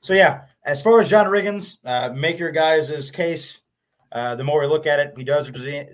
[0.00, 3.60] so yeah, as far as John Riggins, uh, make your guys' case.
[4.12, 5.48] Uh, the more we look at it, he does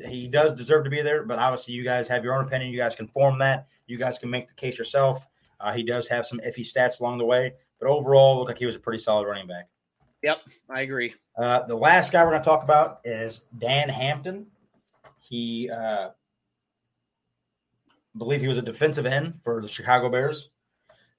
[0.07, 1.25] he does deserve to be there.
[1.25, 2.71] But obviously, you guys have your own opinion.
[2.71, 3.67] You guys can form that.
[3.87, 5.27] You guys can make the case yourself.
[5.61, 8.67] Uh, he does have some iffy stats along the way, but overall, looked like he
[8.67, 9.69] was a pretty solid running back.
[10.23, 10.39] Yep,
[10.69, 11.15] I agree.
[11.37, 14.47] Uh, the last guy we're going to talk about is Dan Hampton.
[15.19, 16.11] He uh,
[18.17, 20.51] believe he was a defensive end for the Chicago Bears.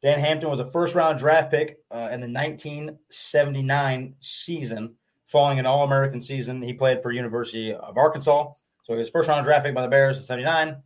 [0.04, 4.96] Dan Hampton was a first round draft pick uh, in the 1979 season,
[5.28, 6.62] following an All American season.
[6.62, 8.52] He played for University of Arkansas,
[8.84, 10.82] so he was first round draft pick by the Bears in '79.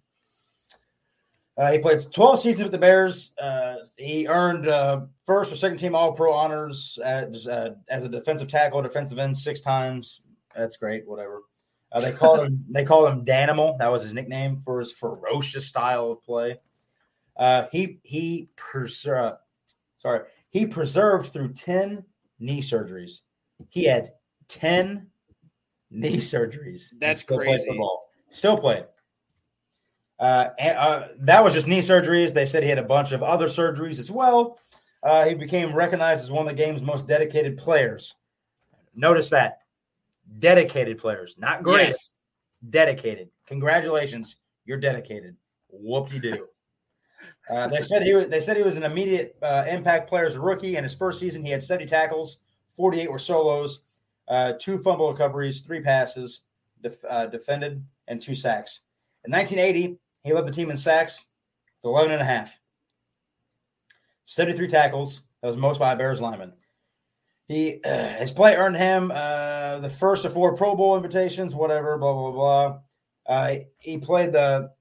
[1.58, 3.34] Uh, he played 12 seasons with the Bears.
[3.42, 8.10] Uh, he earned uh, first or second team All Pro honors as, uh, as a
[8.10, 10.22] defensive tackle, defensive end six times.
[10.54, 11.08] That's great.
[11.08, 11.44] Whatever.
[11.92, 12.66] Uh, they call him.
[12.70, 13.78] They called him Danimal.
[13.78, 16.60] That was his nickname for his ferocious style of play.
[17.38, 18.50] Uh, he he
[19.98, 22.04] sorry he preserved through 10
[22.40, 23.22] knee surgeries.
[23.70, 24.14] He had
[24.48, 25.08] 10
[25.92, 26.94] knee surgeries.
[27.00, 27.58] That's still crazy.
[27.58, 28.10] Played football.
[28.30, 28.86] Still played.
[30.20, 32.34] Uh, and, uh, that was just knee surgeries.
[32.34, 34.60] They said he had a bunch of other surgeries as well.
[35.04, 38.16] Uh, he became recognized as one of the game's most dedicated players.
[38.96, 39.60] Notice that
[40.40, 42.20] dedicated players, not great, Yes.
[42.70, 43.30] dedicated.
[43.46, 45.36] Congratulations, you're dedicated.
[45.70, 46.48] Whoop de doo.
[47.50, 48.28] Uh, they said he was.
[48.28, 50.78] They said he was an immediate uh, impact player as a rookie.
[50.78, 52.40] In his first season, he had 70 tackles,
[52.76, 53.82] 48 were solos,
[54.28, 56.42] uh, two fumble recoveries, three passes
[56.82, 58.82] def- uh, defended, and two sacks.
[59.26, 61.24] In 1980, he led the team in sacks
[61.84, 62.60] with 11 and a half.
[64.26, 65.22] 73 tackles.
[65.42, 66.54] That was most by a Bears lineman.
[67.48, 67.80] He
[68.18, 71.54] his play earned him uh, the first of four Pro Bowl invitations.
[71.54, 72.80] Whatever, blah blah blah.
[73.28, 74.72] Uh, he played the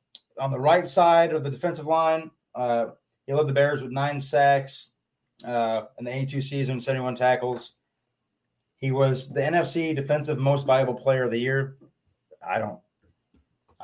[0.40, 2.30] on the right side of the defensive line.
[2.54, 2.86] Uh,
[3.26, 4.92] he led the Bears with nine sacks
[5.44, 7.74] uh, in the 82 season, 71 tackles.
[8.76, 11.76] He was the NFC Defensive Most Valuable Player of the Year.
[12.46, 12.80] I don't.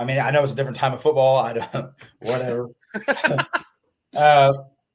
[0.01, 1.37] I mean, I know it's a different time of football.
[1.37, 1.93] I don't.
[2.21, 2.71] Whatever.
[4.17, 4.53] uh,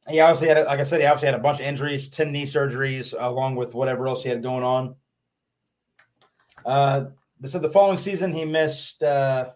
[0.09, 2.43] he obviously had, like I said, he obviously had a bunch of injuries, ten knee
[2.43, 4.95] surgeries, along with whatever else he had going on.
[6.65, 7.05] Uh,
[7.39, 9.51] they said the following season he missed uh,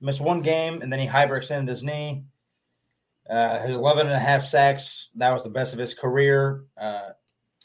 [0.00, 2.24] missed one game, and then he hyperextended his knee.
[3.30, 6.64] Uh, his 11 and a half sacks, that was the best of his career.
[6.80, 7.10] Uh,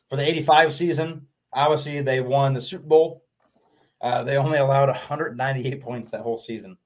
[0.09, 3.23] for the 85 season, obviously they won the Super Bowl.
[3.99, 6.77] Uh, they only allowed 198 points that whole season.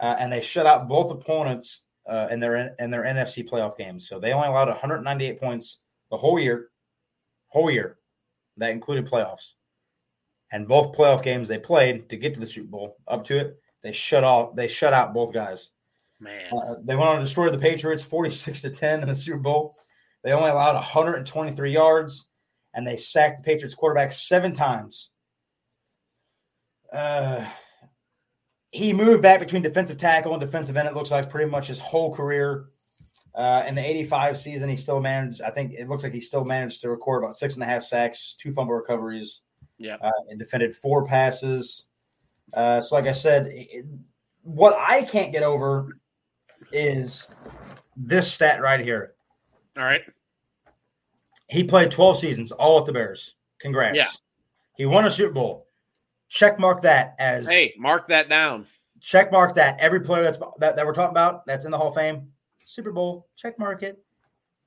[0.00, 4.08] Uh, and they shut out both opponents uh, in their in their NFC playoff games.
[4.08, 5.80] So they only allowed 198 points
[6.10, 6.70] the whole year,
[7.48, 7.98] whole year.
[8.56, 9.52] That included playoffs.
[10.50, 13.60] And both playoff games they played to get to the Super Bowl, up to it,
[13.82, 14.54] they shut off.
[14.54, 15.68] They shut out both guys.
[16.20, 19.38] Man, Uh, they went on to destroy the Patriots 46 to 10 in the Super
[19.38, 19.76] Bowl.
[20.24, 22.26] They only allowed 123 yards,
[22.74, 25.10] and they sacked the Patriots quarterback seven times.
[26.92, 27.46] Uh,
[28.70, 30.88] he moved back between defensive tackle and defensive end.
[30.88, 32.66] It looks like pretty much his whole career.
[33.34, 36.44] Uh, in the 85 season, he still managed, I think it looks like he still
[36.44, 39.42] managed to record about six and a half sacks, two fumble recoveries,
[39.78, 41.86] yeah, uh, and defended four passes.
[42.52, 43.84] Uh, so, like I said, it,
[44.42, 46.00] what I can't get over
[46.72, 47.32] is
[47.96, 49.14] this stat right here.
[49.76, 50.02] all right.
[51.48, 53.34] He played 12 seasons, all with the Bears.
[53.60, 53.96] Congrats.
[53.96, 54.08] Yeah.
[54.76, 55.67] He won a Super Bowl.
[56.28, 58.66] Check mark that as Hey, mark that down.
[59.00, 59.78] check mark that.
[59.80, 62.28] Every player that's that, that we're talking about that's in the Hall of Fame,
[62.64, 63.98] Super Bowl, check mark it.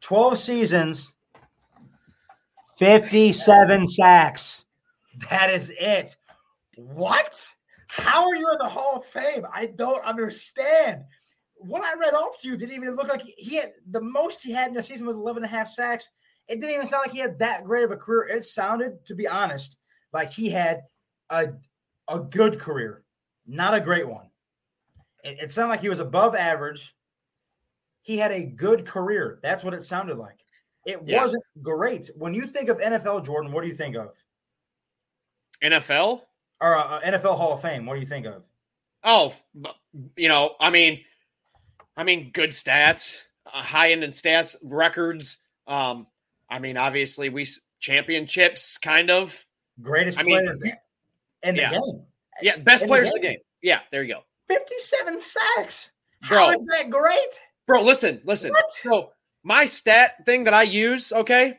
[0.01, 1.13] 12 seasons,
[2.77, 4.65] 57 sacks.
[5.29, 6.17] That is it.
[6.77, 7.47] What?
[7.87, 9.45] How are you in the Hall of Fame?
[9.53, 11.03] I don't understand.
[11.55, 14.41] What I read off to you didn't even look like he, he had the most
[14.41, 16.09] he had in a season was 11 and a half sacks.
[16.47, 18.27] It didn't even sound like he had that great of a career.
[18.27, 19.77] It sounded, to be honest,
[20.11, 20.81] like he had
[21.31, 21.53] a,
[22.07, 23.03] a good career,
[23.47, 24.29] not a great one.
[25.23, 26.95] It, it sounded like he was above average.
[28.03, 29.39] He had a good career.
[29.41, 30.37] That's what it sounded like.
[30.85, 31.21] It Yeah.
[31.21, 32.09] wasn't great.
[32.15, 34.15] When you think of NFL, Jordan, what do you think of?
[35.63, 36.23] NFL.
[36.59, 38.43] Or uh, NFL Hall of Fame, what do you think of?
[39.03, 39.33] Oh,
[40.15, 41.03] you know, I mean,
[41.97, 45.39] I mean, good stats, uh, high end in stats, records.
[45.67, 46.07] Um,
[46.49, 47.47] I mean, obviously, we
[47.79, 49.43] championships, kind of.
[49.81, 50.63] Greatest I mean, players
[51.43, 51.71] in the yeah.
[51.71, 52.03] game.
[52.41, 53.37] Yeah, best In the players in the game.
[53.61, 55.91] Yeah, there you go, 57 sacks.
[56.27, 56.37] Bro.
[56.37, 57.39] How is that great?
[57.67, 57.81] bro.
[57.81, 58.51] Listen, listen.
[58.51, 58.65] What?
[58.75, 59.11] So
[59.43, 61.57] my stat thing that I use, okay,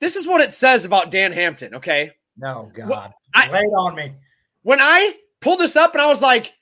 [0.00, 1.74] this is what it says about Dan Hampton.
[1.74, 3.12] Okay, No, God.
[3.34, 4.14] I- Lay it on me.
[4.62, 6.54] when I pulled this up and I was like,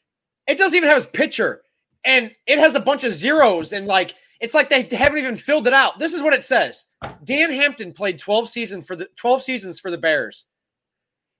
[0.46, 1.62] it doesn't even have his picture,
[2.04, 5.66] and it has a bunch of zeros and like it's like they haven't even filled
[5.66, 5.98] it out.
[5.98, 6.86] This is what it says:
[7.24, 10.46] Dan Hampton played twelve seasons for the twelve seasons for the Bears.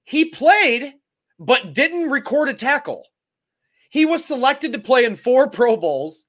[0.04, 0.94] He played
[1.38, 3.06] but didn't record a tackle.
[3.90, 6.26] He was selected to play in four Pro Bowls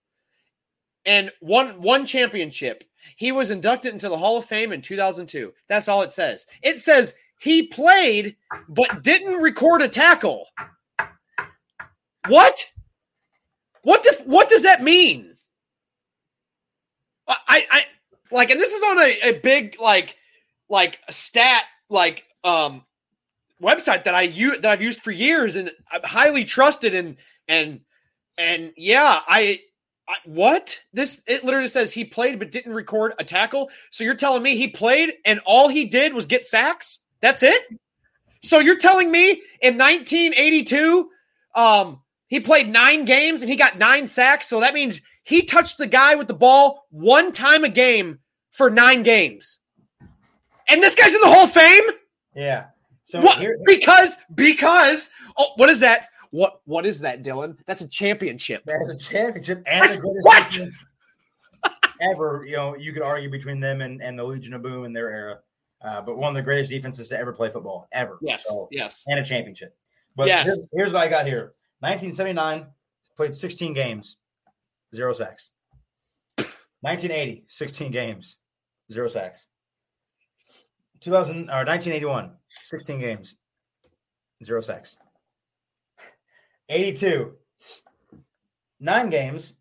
[1.05, 2.83] and one one championship.
[3.15, 5.53] He was inducted into the Hall of Fame in 2002.
[5.67, 6.45] That's all it says.
[6.61, 8.35] It says he played
[8.67, 10.47] but didn't record a tackle.
[12.27, 12.65] What?
[13.83, 15.35] What what does that mean?
[17.27, 17.85] I I
[18.31, 20.17] like and this is on a, a big like
[20.69, 22.83] like stat like um
[23.61, 27.81] website that I use that I've used for years and I'm highly trusted and and
[28.37, 29.61] and yeah, I,
[30.07, 33.69] I what this it literally says he played but didn't record a tackle.
[33.91, 36.99] So you're telling me he played and all he did was get sacks?
[37.21, 37.61] That's it?
[38.43, 41.09] So you're telling me in 1982
[41.55, 45.77] um he played 9 games and he got 9 sacks, so that means he touched
[45.77, 48.19] the guy with the ball one time a game
[48.51, 49.59] for 9 games.
[50.67, 51.83] And this guy's in the Hall of Fame?
[52.35, 52.65] Yeah.
[53.07, 53.39] So what?
[53.39, 56.09] here, because because oh, what is that?
[56.31, 57.57] What what is that, Dillon?
[57.65, 58.63] That's a championship.
[58.65, 60.75] That's a championship and the greatest
[61.63, 61.73] What?
[62.01, 62.43] ever.
[62.45, 65.09] You know, you could argue between them and, and the Legion of Boom in their
[65.09, 65.39] era.
[65.81, 68.17] Uh, but one of the greatest defenses to ever play football, ever.
[68.21, 69.05] Yes, So, yes.
[69.07, 69.73] and a championship.
[70.17, 70.45] But Yes.
[70.45, 72.65] here's, here's what I got here 1979,
[73.15, 74.17] played 16 games,
[74.93, 75.51] zero sacks.
[76.81, 78.35] 1980, 16 games,
[78.91, 79.47] zero sacks.
[81.01, 82.31] 2000 or 1981,
[82.63, 83.35] 16 games,
[84.43, 84.95] zero sacks.
[86.69, 87.33] 82,
[88.79, 89.53] nine games,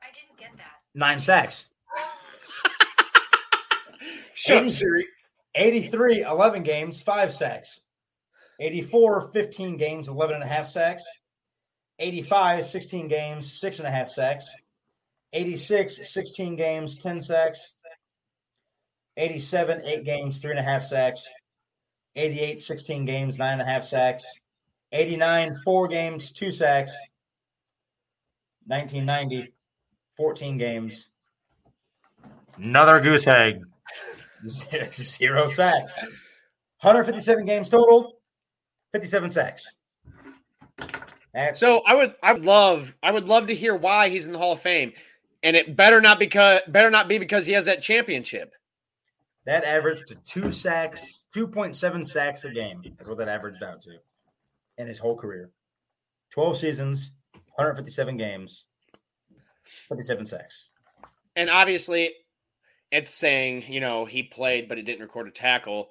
[0.00, 0.72] I didn't get that.
[0.94, 1.68] nine sacks.
[4.34, 5.06] Shut up, Eighty- Siri.
[5.54, 7.80] 83, 11 games, five sacks.
[8.60, 11.04] 84, 15 games, 11 and a half sacks.
[11.98, 14.46] 85, 16 games, six and a half sacks.
[15.34, 17.74] 86, 16 games, 10 sacks.
[19.16, 21.28] 87, eight games, three and a half sacks.
[22.16, 24.24] 88, 16 games, nine and a half sacks.
[24.92, 26.92] 89, four games, two sacks.
[28.66, 29.52] 1990,
[30.16, 31.08] 14 games.
[32.56, 33.62] Another goose egg.
[34.90, 35.92] Zero sacks.
[36.80, 38.18] 157 games total,
[38.92, 39.76] 57 sacks.
[41.32, 44.32] That's So I would I would love I would love to hear why he's in
[44.32, 44.92] the Hall of Fame.
[45.42, 48.52] And it better not because better not be because he has that championship.
[49.46, 52.82] That averaged to two sacks, 2.7 sacks a game.
[52.96, 53.90] That's what that averaged out to
[54.78, 55.50] in his whole career.
[56.32, 57.12] 12 seasons,
[57.54, 58.64] 157 games,
[59.88, 60.70] 57 sacks.
[61.36, 62.10] And obviously
[62.90, 65.90] it's saying, you know, he played but he didn't record a tackle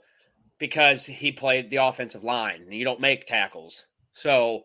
[0.57, 2.71] because he played the offensive line.
[2.71, 3.85] You don't make tackles.
[4.13, 4.63] So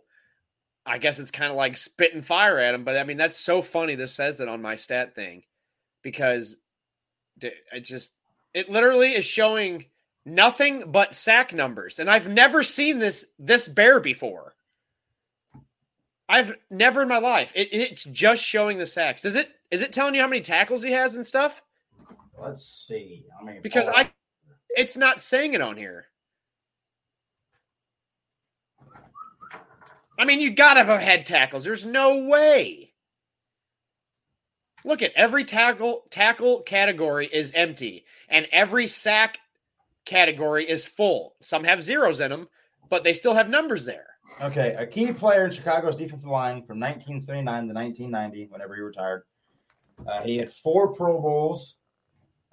[0.85, 2.85] I guess it's kind of like spitting fire at him.
[2.85, 3.95] But I mean, that's so funny.
[3.97, 5.43] This says that on my stat thing
[6.03, 6.57] because
[7.41, 8.15] it just,
[8.55, 9.87] it literally is showing
[10.25, 11.99] nothing but sack numbers.
[11.99, 14.55] And I've never seen this, this bear before.
[16.29, 17.53] I've never in my life.
[17.55, 19.23] It, it's just showing the sacks.
[19.23, 21.63] Does it, is it telling you how many tackles he has and stuff?
[22.41, 23.25] Let's see.
[23.41, 24.11] I mean, Because I,
[24.71, 26.07] it's not saying it on here.
[30.19, 31.65] I mean, you gotta have head tackles.
[31.65, 32.86] There's no way.
[34.87, 39.41] Look at every tackle tackle category is empty, and every sack
[40.05, 41.35] category is full.
[41.41, 42.49] Some have zeros in them,
[42.89, 44.07] but they still have numbers there.
[44.41, 49.25] Okay, a key player in Chicago's defensive line from 1979 to 1990, whenever he retired.
[50.07, 51.79] Uh, he had four Pro Bowls,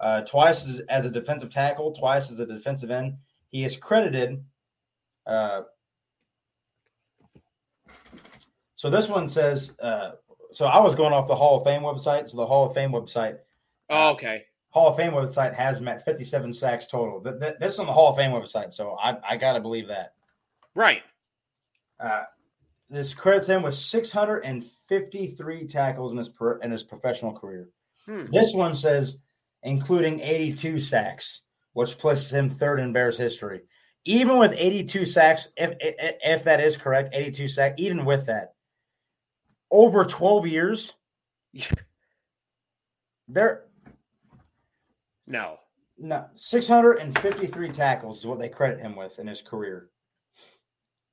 [0.00, 3.14] uh, twice as, as a defensive tackle, twice as a defensive end.
[3.50, 4.42] He is credited.
[5.24, 5.62] Uh,
[8.74, 9.76] so this one says.
[10.54, 12.28] Uh, so I was going off the Hall of Fame website.
[12.28, 13.38] So the Hall of Fame website,
[13.90, 14.44] Oh, okay.
[14.70, 17.20] Hall of Fame website has him at 57 sacks total.
[17.22, 19.60] Th- th- This is on the Hall of Fame website, so I, I got to
[19.60, 20.14] believe that.
[20.74, 21.02] Right.
[22.00, 22.24] Uh,
[22.90, 27.68] this credits him with 653 tackles in his per, in his professional career.
[28.06, 28.26] Hmm.
[28.32, 29.18] This one says
[29.62, 31.42] including 82 sacks,
[31.72, 33.62] which places him third in Bears history.
[34.04, 38.53] Even with 82 sacks, if if, if that is correct, 82 sack, even with that,
[39.74, 40.92] over 12 years,
[43.28, 43.64] there
[45.26, 45.58] No.
[45.98, 49.90] no 653 tackles is what they credit him with in his career.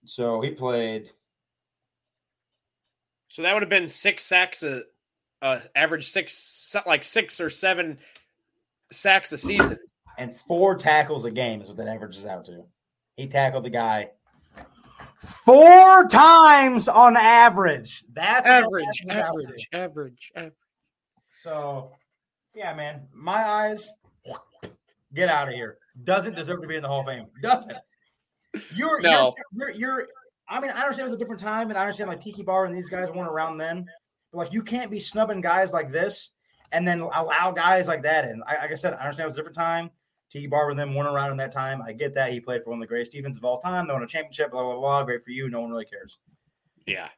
[0.05, 1.09] So he played
[3.29, 4.83] So that would have been six sacks a,
[5.41, 7.97] uh, average six, like six or seven
[8.91, 9.79] sacks a season.
[10.19, 12.63] and four tackles a game is what that averages out to.
[13.15, 14.11] He tackled the guy
[15.23, 18.03] four times on average.
[18.13, 19.43] That's Average, averages out to.
[19.43, 20.53] average, average, average.
[21.43, 21.91] So,
[22.53, 23.91] yeah, man, my eyes,
[25.13, 25.77] get out of here.
[26.03, 27.27] Doesn't deserve to be in the Hall of Fame.
[27.41, 27.73] Doesn't.
[28.73, 29.33] You're No.
[29.53, 30.07] You're, you're, you're.
[30.49, 32.65] I mean, I understand it was a different time, and I understand like Tiki Bar
[32.65, 33.85] and these guys weren't around then.
[34.31, 36.31] But like, you can't be snubbing guys like this
[36.71, 38.41] and then allow guys like that in.
[38.45, 39.89] I, like I said, I understand it was a different time.
[40.31, 41.81] Tiki Bar and them weren't around in that time.
[41.81, 42.31] I get that.
[42.31, 43.85] He played for one of the greatest defenses of all time.
[43.87, 44.51] They won a championship.
[44.51, 45.03] Blah blah blah.
[45.03, 45.49] Great for you.
[45.49, 46.17] No one really cares.
[46.87, 47.09] Yeah,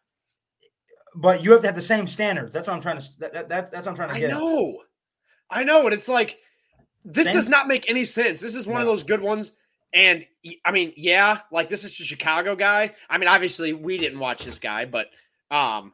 [1.16, 2.54] But you have to have the same standards.
[2.54, 3.20] That's what I'm trying to.
[3.20, 4.32] That, that, that- that's what I'm trying to I get.
[4.32, 4.38] at.
[4.40, 4.82] know,
[5.50, 6.40] I know, and it's like
[7.06, 8.42] this Same- does not make any sense.
[8.42, 9.52] This is one of those good ones,
[9.94, 10.26] and
[10.66, 12.94] I mean, yeah, like this is a Chicago guy.
[13.10, 15.08] I mean, obviously we didn't watch this guy, but
[15.52, 15.94] um,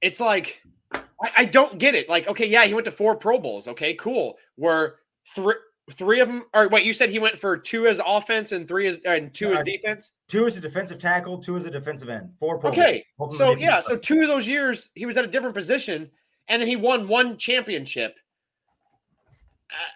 [0.00, 0.62] it's like
[0.94, 2.08] I, I don't get it.
[2.08, 3.68] Like, okay, yeah, he went to four Pro Bowls.
[3.68, 4.36] Okay, cool.
[4.56, 4.96] Were
[5.34, 5.54] three
[5.92, 6.44] three of them?
[6.54, 9.48] Or wait, you said he went for two as offense and three as and two
[9.48, 10.12] No, as defense.
[10.28, 11.38] Two as a defensive tackle.
[11.38, 12.30] Two as a defensive end.
[12.38, 12.58] Four.
[12.58, 13.30] Pro Okay, Bowls.
[13.30, 15.54] Both of them So yeah, so two of those years he was at a different
[15.54, 16.10] position,
[16.48, 18.16] and then he won one championship.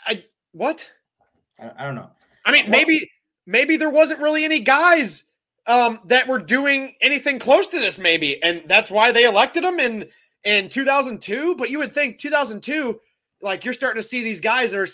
[0.06, 0.90] I, I what?
[1.60, 2.10] I, I don't know.
[2.44, 3.10] I mean, Well- maybe
[3.46, 5.24] maybe there wasn't really any guys
[5.66, 9.80] um, that were doing anything close to this, maybe, and that's why they elected him
[9.80, 10.08] in
[10.44, 11.56] in 2002.
[11.56, 13.00] But you would think 2002,
[13.40, 14.86] like you're starting to see these guys are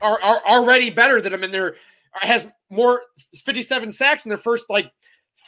[0.00, 1.76] are, are already better than him, and they're
[2.12, 3.02] has more
[3.44, 4.90] 57 sacks in their first like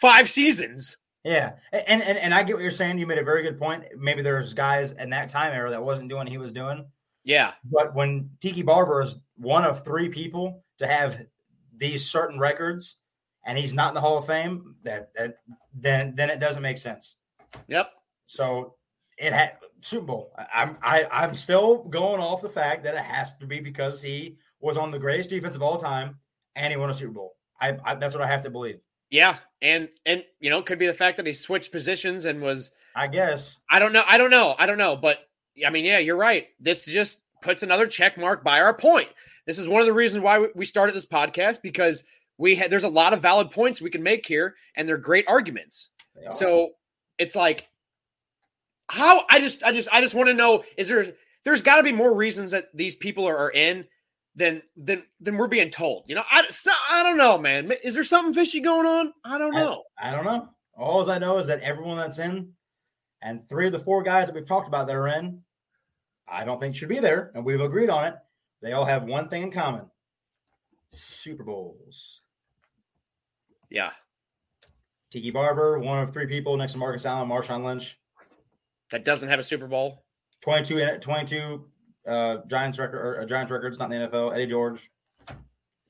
[0.01, 0.99] five seasons.
[1.25, 2.99] Yeah, and, and and I get what you're saying.
[2.99, 3.85] You made a very good point.
[3.99, 6.87] Maybe there's guys in that time era that wasn't doing what he was doing.
[7.25, 11.21] Yeah, But when Tiki Barber is one of three people to have
[11.77, 12.97] these certain records,
[13.45, 15.39] and he's not in the Hall of Fame, that that
[15.75, 17.17] then then it doesn't make sense.
[17.67, 17.91] yep.
[18.27, 18.77] So
[19.19, 20.33] it had Super Bowl.
[20.37, 24.03] I- I'm I, I'm still going off the fact that it has to be because
[24.03, 26.19] he was on the greatest defense of all time
[26.57, 27.37] and he won a Super Bowl.
[27.61, 28.81] I, I that's what I have to believe.
[29.11, 32.71] Yeah, and and you know, could be the fact that he switched positions and was
[32.95, 33.57] I guess.
[33.71, 35.19] I don't know, I don't know, I don't know, but
[35.65, 36.49] I mean, yeah, you're right.
[36.61, 39.09] This just puts another check mark by our point.
[39.47, 42.05] This is one of the reasons why we- we started this podcast because
[42.37, 45.25] we had there's a lot of valid points we can make here, and they're great
[45.29, 45.91] arguments.
[46.15, 46.31] They.
[46.31, 46.71] So
[47.19, 47.69] it's like
[48.91, 51.13] how I just I just I just want to know is there
[51.45, 53.87] there's got to be more reasons that these people are, are in
[54.35, 56.05] than than than we're being told.
[56.09, 57.73] You know, I so, I don't know, man.
[57.83, 59.13] Is there something fishy going on?
[59.25, 59.83] I don't I- know.
[60.01, 60.49] I don't know.
[60.77, 62.53] All I know is that everyone that's in,
[63.21, 65.43] and three of the four guys that we've talked about that are in,
[66.29, 68.15] I don't think should be there, and we've agreed on it.
[68.63, 69.87] They all have one thing in common:
[70.91, 72.21] Super Bowls.
[73.71, 73.91] Yeah,
[75.11, 77.99] Tiki Barber, one of three people next to Marcus Allen, Marshawn Lynch,
[78.91, 80.05] that doesn't have a Super Bowl.
[80.43, 81.65] 22, 22
[82.07, 84.33] uh, Giants record or uh, Giants records, not in the NFL.
[84.35, 84.91] Eddie George,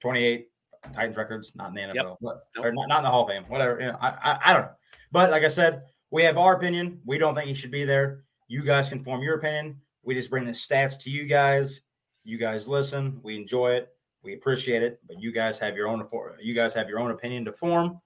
[0.01, 0.49] 28
[0.95, 2.07] Titans records, not in the NFL, Yep.
[2.21, 3.45] but, or not, not in the Hall of Fame.
[3.49, 3.81] Whatever.
[3.81, 4.73] You know, I, I I don't know.
[5.13, 7.01] But like I said, we have our opinion.
[7.05, 8.25] We don't think he should be there.
[8.49, 9.81] You guys can form your opinion.
[10.03, 11.83] We just bring the stats to you guys.
[12.25, 13.21] You guys listen.
[13.23, 13.89] We enjoy it.
[14.23, 15.01] We appreciate it.
[15.07, 16.07] But you guys have your own.
[16.41, 18.01] You guys have your own opinion to form.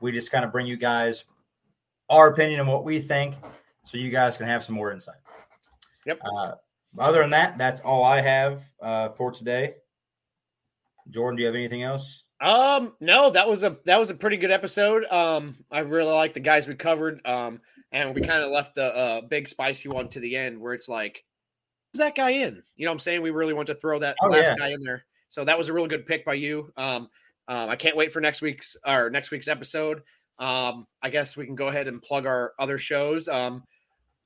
[0.00, 1.24] We just kind of bring you guys
[2.08, 3.34] our opinion and what we think,
[3.88, 5.16] so you guys can have some more insight.
[6.04, 6.20] Yep.
[6.22, 6.52] Uh,
[6.98, 9.76] other than that, that's all I have uh, for today.
[11.08, 12.24] Jordan, do you have anything else?
[12.42, 15.06] Um, no, that was a that was a pretty good episode.
[15.06, 17.26] Um, I really like the guys we covered.
[17.26, 20.74] Um, and we kind of left the uh, big spicy one to the end where
[20.74, 21.24] it's like,
[21.92, 22.62] who's that guy in?
[22.76, 23.22] You know what I'm saying?
[23.22, 24.54] We really want to throw that Oh, last yeah.
[24.58, 25.06] guy in there.
[25.30, 26.70] So that was a really good pick by you.
[26.76, 27.08] Um,
[27.48, 30.02] um, I can't wait for next week's or next week's episode.
[30.38, 33.26] Um, I guess we can go ahead and plug our other shows.
[33.26, 33.64] Um,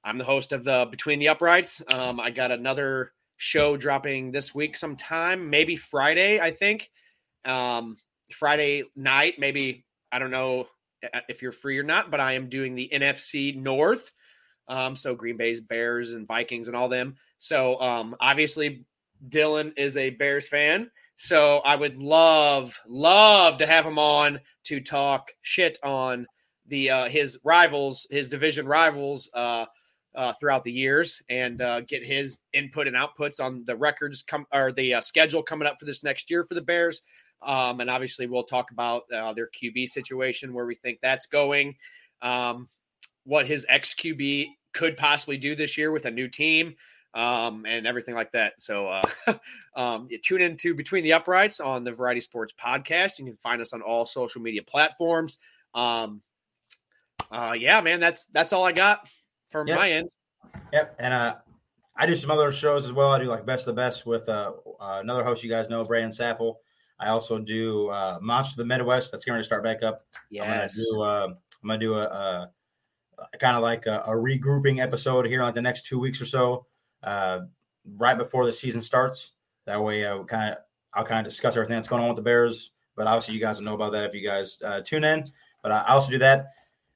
[0.05, 1.83] I'm the host of the Between the Uprights.
[1.93, 6.91] Um, I got another show dropping this week sometime, maybe Friday, I think.
[7.45, 7.97] Um,
[8.33, 10.67] Friday night, maybe I don't know
[11.29, 14.13] if you're free or not, but I am doing the NFC North.
[14.69, 17.17] Um, so Green Bay's Bears and Vikings and all them.
[17.39, 18.85] So um, obviously
[19.29, 20.91] Dillon is a Bears fan.
[21.17, 26.27] So I would love, love to have him on to talk shit on
[26.67, 29.67] the uh, his rivals, his division rivals, uh,
[30.15, 34.47] uh, throughout the years, and uh, get his input and outputs on the records come
[34.53, 37.03] or the uh, schedule coming up for this next year for the Bears.
[37.43, 41.75] Um, and obviously, we'll talk about uh, their QB situation, where we think that's going,
[42.21, 42.69] um,
[43.25, 46.75] what his ex QB could possibly do this year with a new team,
[47.15, 48.61] um, and everything like that.
[48.61, 49.03] So, uh,
[49.77, 53.19] um, tune into Between the Uprights on the Variety Sports Podcast.
[53.19, 55.39] You can find us on all social media platforms.
[55.75, 56.23] Um,
[57.31, 59.09] uh, yeah, man, that's that's all I got
[59.53, 59.77] from Yeah.
[59.77, 60.11] my end.
[60.73, 60.97] Yep.
[60.99, 61.37] And uh,
[61.97, 63.13] I do some other shows as well.
[63.13, 65.85] I do like Best of the Best with uh, uh, another host you guys know,
[65.85, 66.61] Brandon Saffel.
[66.99, 69.13] I also do uh, Monster of the Midwest.
[69.13, 70.07] That's going to start back up.
[70.31, 70.77] Yes.
[70.79, 71.03] I'm gonna do.
[71.03, 71.27] Uh,
[71.63, 72.51] I'm gonna do a, a,
[73.39, 76.67] kind of like a, a regrouping episode here, like the next two weeks or so,
[77.03, 77.41] uh,
[77.97, 79.33] right before the season starts.
[79.67, 80.59] That way, uh, kind of
[80.95, 83.59] I'll kind of discuss everything that's going on with the Bears, but obviously you guys
[83.59, 85.25] will know about that if you guys uh, tune in.
[85.63, 86.53] But I also do that.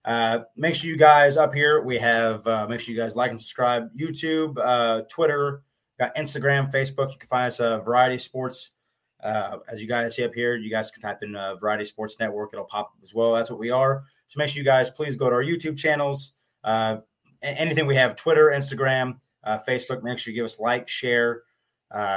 [0.07, 1.83] Uh, make sure you guys up here.
[1.83, 3.91] We have uh, make sure you guys like and subscribe.
[3.99, 5.65] YouTube, uh, Twitter,
[5.99, 7.11] got Instagram, Facebook.
[7.11, 8.71] You can find us uh, Variety Sports.
[9.21, 12.17] Uh, as you guys see up here, you guys can type in uh, Variety Sports
[12.21, 12.51] Network.
[12.53, 13.35] It'll pop as well.
[13.35, 14.05] That's what we are.
[14.29, 16.35] So make sure you guys please go to our YouTube channels.
[17.43, 20.05] Anything we have, Twitter, Instagram, Facebook.
[20.05, 21.43] Make sure you give us like, share,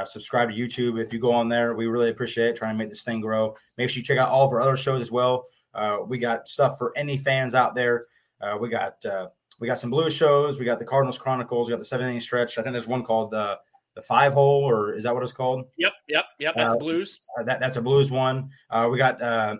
[0.04, 1.00] subscribe to YouTube.
[1.00, 2.56] If you go on there, we really appreciate it.
[2.56, 3.56] Trying to make this thing grow.
[3.76, 5.46] Make sure you check out all of our other shows as well.
[5.74, 8.06] Uh, we got stuff for any fans out there.
[8.40, 9.28] Uh, we got uh,
[9.60, 10.58] we got some blues shows.
[10.58, 11.68] We got the Cardinals Chronicles.
[11.68, 12.58] We got the seven inning stretch.
[12.58, 13.58] I think there's one called the
[13.94, 15.66] the five hole, or is that what it's called?
[15.76, 16.54] Yep, yep, yep.
[16.56, 17.20] That's Uh, blues.
[17.38, 18.50] Uh, that that's a blues one.
[18.70, 19.56] Uh, we got uh,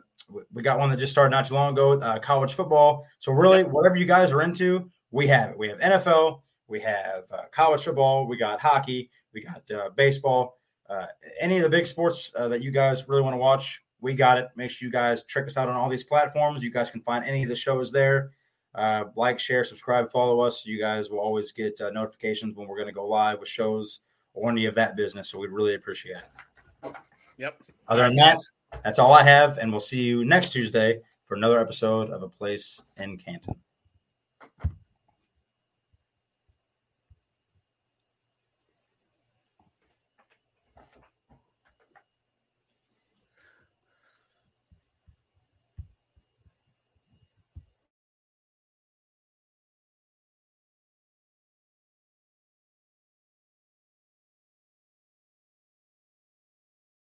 [0.52, 2.00] we got one that just started not too long ago.
[2.00, 3.06] Uh, college football.
[3.18, 5.58] So really, whatever you guys are into, we have it.
[5.58, 6.42] We have NFL.
[6.68, 8.26] We have uh, college football.
[8.26, 9.10] We got hockey.
[9.34, 10.58] We got uh, baseball.
[10.88, 11.06] Uh,
[11.40, 14.38] any of the big sports uh, that you guys really want to watch, we got
[14.38, 14.48] it.
[14.56, 16.62] Make sure you guys check us out on all these platforms.
[16.62, 18.30] You guys can find any of the shows there.
[18.74, 20.64] Uh, like, share, subscribe, follow us.
[20.64, 24.00] You guys will always get uh, notifications when we're going to go live with shows
[24.32, 25.28] or any of that business.
[25.28, 26.92] So we really appreciate it.
[27.38, 27.62] Yep.
[27.88, 28.38] Other than that,
[28.84, 32.28] that's all I have, and we'll see you next Tuesday for another episode of A
[32.28, 33.56] Place in Canton.